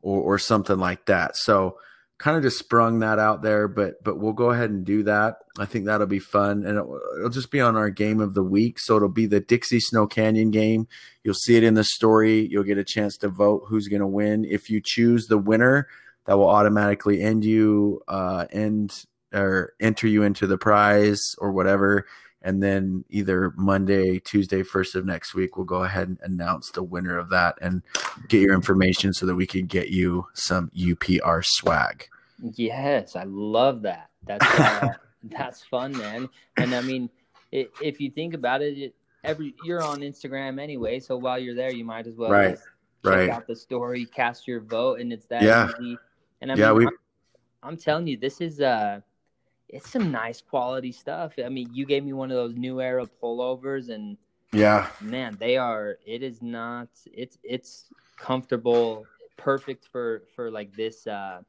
[0.00, 1.36] or, or something like that.
[1.36, 1.78] So,
[2.18, 5.38] kind of just sprung that out there, but but we'll go ahead and do that.
[5.58, 8.42] I think that'll be fun, and it'll, it'll, just be on our game of the
[8.42, 8.78] week.
[8.78, 10.88] So it'll be the Dixie Snow Canyon game.
[11.22, 12.48] You'll see it in the story.
[12.50, 14.44] You'll get a chance to vote who's going to win.
[14.44, 15.88] If you choose the winner,
[16.26, 22.06] that will automatically end you uh, end or enter you into the prize or whatever.
[22.40, 26.82] And then either Monday, Tuesday, first of next week, we'll go ahead and announce the
[26.82, 27.82] winner of that and
[28.28, 32.06] get your information so that we can get you some UPR swag.
[32.52, 34.10] Yes, I love that.
[34.24, 34.88] That's uh,
[35.24, 36.28] that's fun, man.
[36.58, 37.08] And I mean,
[37.50, 41.54] it, if you think about it, it, every you're on Instagram anyway, so while you're
[41.54, 42.64] there, you might as well right, check
[43.04, 43.30] right.
[43.30, 45.70] out the story, cast your vote, and it's that yeah.
[45.80, 45.96] easy.
[46.44, 46.86] And I yeah, mean, we.
[46.86, 46.92] I'm,
[47.62, 49.00] I'm telling you, this is uh,
[49.70, 51.32] it's some nice quality stuff.
[51.42, 54.18] I mean, you gave me one of those new era pullovers, and
[54.52, 55.96] yeah, man, they are.
[56.04, 56.88] It is not.
[57.06, 57.86] It's it's
[58.18, 59.06] comfortable,
[59.38, 61.40] perfect for for like this uh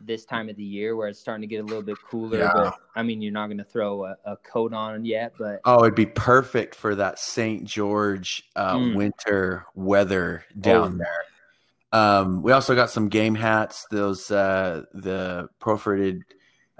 [0.00, 2.38] this time of the year where it's starting to get a little bit cooler.
[2.38, 2.52] Yeah.
[2.54, 5.82] But I mean, you're not going to throw a, a coat on yet, but Oh,
[5.82, 7.64] it'd be perfect for that St.
[7.64, 8.94] George uh, Mm.
[8.94, 10.98] winter weather down Oh.
[10.98, 11.24] there.
[11.92, 16.22] Um, we also got some game hats, those uh, the perforated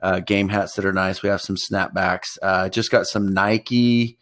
[0.03, 1.23] uh, game hats that are nice.
[1.23, 2.39] We have some snapbacks.
[2.43, 4.19] Uh, just got some Nike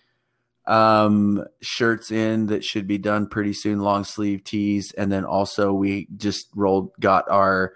[0.67, 5.73] um, shirts in that should be done pretty soon, long sleeve tees, and then also
[5.73, 7.75] we just rolled got our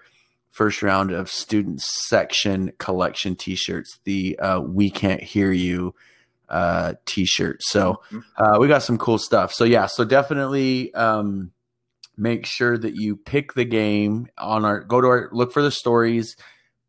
[0.49, 3.99] first round of student section collection t-shirts.
[4.03, 5.95] The uh, "We Can't Hear You"
[6.49, 7.61] uh, t-shirt.
[7.63, 8.01] So
[8.37, 9.53] uh, we got some cool stuff.
[9.53, 11.51] So yeah, so definitely um,
[12.17, 15.71] make sure that you pick the game on our go to our look for the
[15.71, 16.35] stories,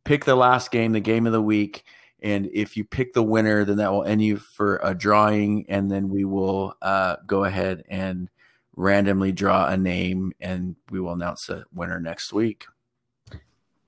[0.04, 1.84] pick the last game, the game of the week,
[2.22, 5.90] and if you pick the winner, then that will end you for a drawing, and
[5.90, 8.28] then we will uh, go ahead and
[8.76, 12.66] randomly draw a name, and we will announce a winner next week.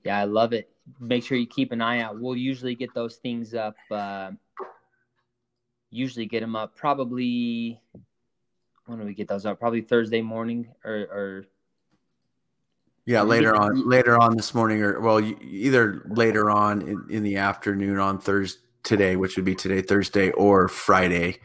[0.03, 0.69] yeah, I love it.
[0.99, 2.19] Make sure you keep an eye out.
[2.19, 3.75] We'll usually get those things up.
[3.89, 4.31] Uh,
[5.89, 7.81] usually get them up probably.
[8.85, 9.59] When do we get those up?
[9.59, 11.45] Probably Thursday morning or, or
[13.05, 17.37] Yeah, later on, later on this morning, or well, either later on in, in the
[17.37, 21.39] afternoon on Thursday today, which would be today, Thursday, or Friday.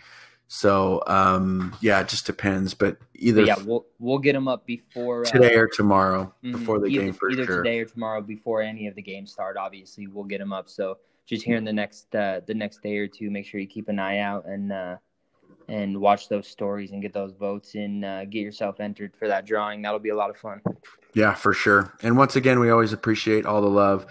[0.49, 4.67] So, um, yeah, it just depends, but either but yeah, we'll we'll get them up
[4.67, 6.53] before uh, today or tomorrow Mhm.
[6.53, 7.63] before the either, game for either sure.
[7.63, 9.57] today or tomorrow before any of the games start.
[9.57, 10.69] Obviously, we'll get them up.
[10.69, 13.67] So just here in the next uh, the next day or two, make sure you
[13.67, 14.97] keep an eye out and uh,
[15.71, 19.47] and watch those stories and get those votes and uh, get yourself entered for that
[19.47, 19.83] drawing.
[19.83, 20.61] That'll be a lot of fun.
[21.15, 21.95] Yeah, for sure.
[22.03, 24.07] And once again, we always appreciate all the love.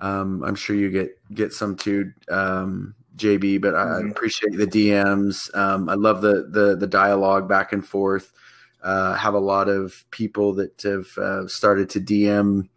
[0.00, 3.60] Um, I'm sure you get get some too, um, JB.
[3.60, 4.10] But I mm-hmm.
[4.10, 5.54] appreciate the DMs.
[5.54, 8.32] Um, I love the the the dialogue back and forth.
[8.82, 12.68] Uh, have a lot of people that have uh, started to DM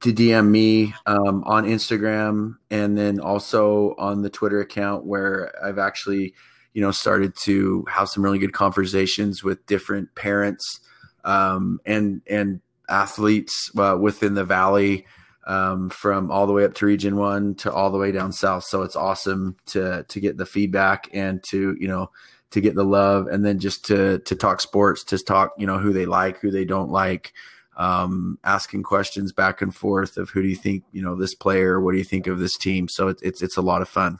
[0.00, 5.78] to DM me um, on Instagram and then also on the Twitter account where I've
[5.78, 6.34] actually,
[6.72, 10.80] you know, started to have some really good conversations with different parents
[11.24, 15.06] um, and and athletes uh, within the valley
[15.46, 18.64] um, from all the way up to Region One to all the way down south.
[18.64, 22.10] So it's awesome to to get the feedback and to you know
[22.50, 25.78] to get the love and then just to to talk sports, to talk you know
[25.78, 27.32] who they like, who they don't like
[27.76, 31.80] um, asking questions back and forth of who do you think you know this player,
[31.80, 32.88] what do you think of this team.
[32.88, 34.18] So it, it's it's a lot of fun.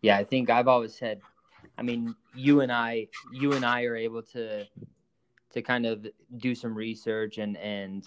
[0.00, 1.20] Yeah, I think I've always said,
[1.78, 4.66] I mean, you and I, you and I are able to
[5.52, 6.06] to kind of
[6.38, 8.04] do some research and and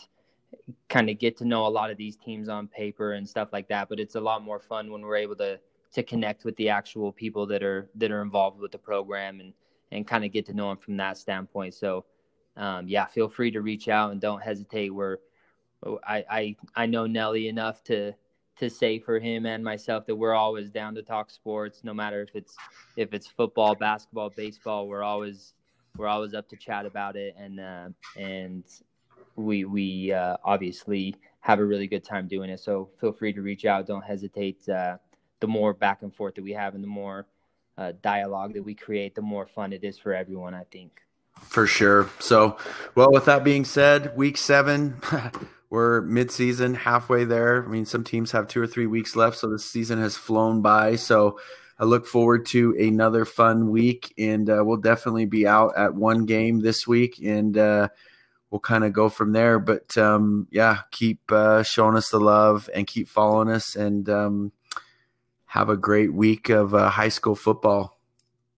[0.90, 3.68] kind of get to know a lot of these teams on paper and stuff like
[3.68, 3.90] that.
[3.90, 5.60] But it's a lot more fun when we're able to
[5.94, 9.54] to connect with the actual people that are that are involved with the program and
[9.92, 11.74] and kind of get to know them from that standpoint.
[11.74, 12.06] So
[12.58, 14.90] um, yeah, feel free to reach out and don't hesitate.
[14.90, 15.18] We're
[16.06, 18.14] I, I I know Nelly enough to
[18.60, 22.22] to say for him and myself that we're always down to talk sports, no matter
[22.22, 22.56] if it's
[22.96, 24.88] if it's football, basketball, baseball.
[24.88, 25.54] We're always
[25.98, 28.64] we're always up to chat about it, and uh, and
[29.36, 32.60] we we uh, obviously have a really good time doing it.
[32.60, 33.88] So feel free to reach out.
[33.88, 34.68] Don't hesitate.
[34.68, 34.98] Uh,
[35.42, 37.28] the more back and forth that we have, and the more
[37.78, 40.54] uh, dialogue that we create, the more fun it is for everyone.
[40.54, 41.02] I think.
[41.42, 42.10] For sure.
[42.20, 42.58] So,
[42.96, 45.02] well, with that being said, week seven,
[45.70, 47.66] we're mid-season, halfway there.
[47.66, 50.62] I mean, some teams have two or three weeks left, so the season has flown
[50.62, 50.96] by.
[50.96, 51.38] So,
[51.78, 56.26] I look forward to another fun week, and uh, we'll definitely be out at one
[56.26, 57.90] game this week, and uh,
[58.50, 59.60] we'll kind of go from there.
[59.60, 64.52] But um, yeah, keep uh, showing us the love and keep following us, and um,
[65.48, 67.95] have a great week of uh, high school football.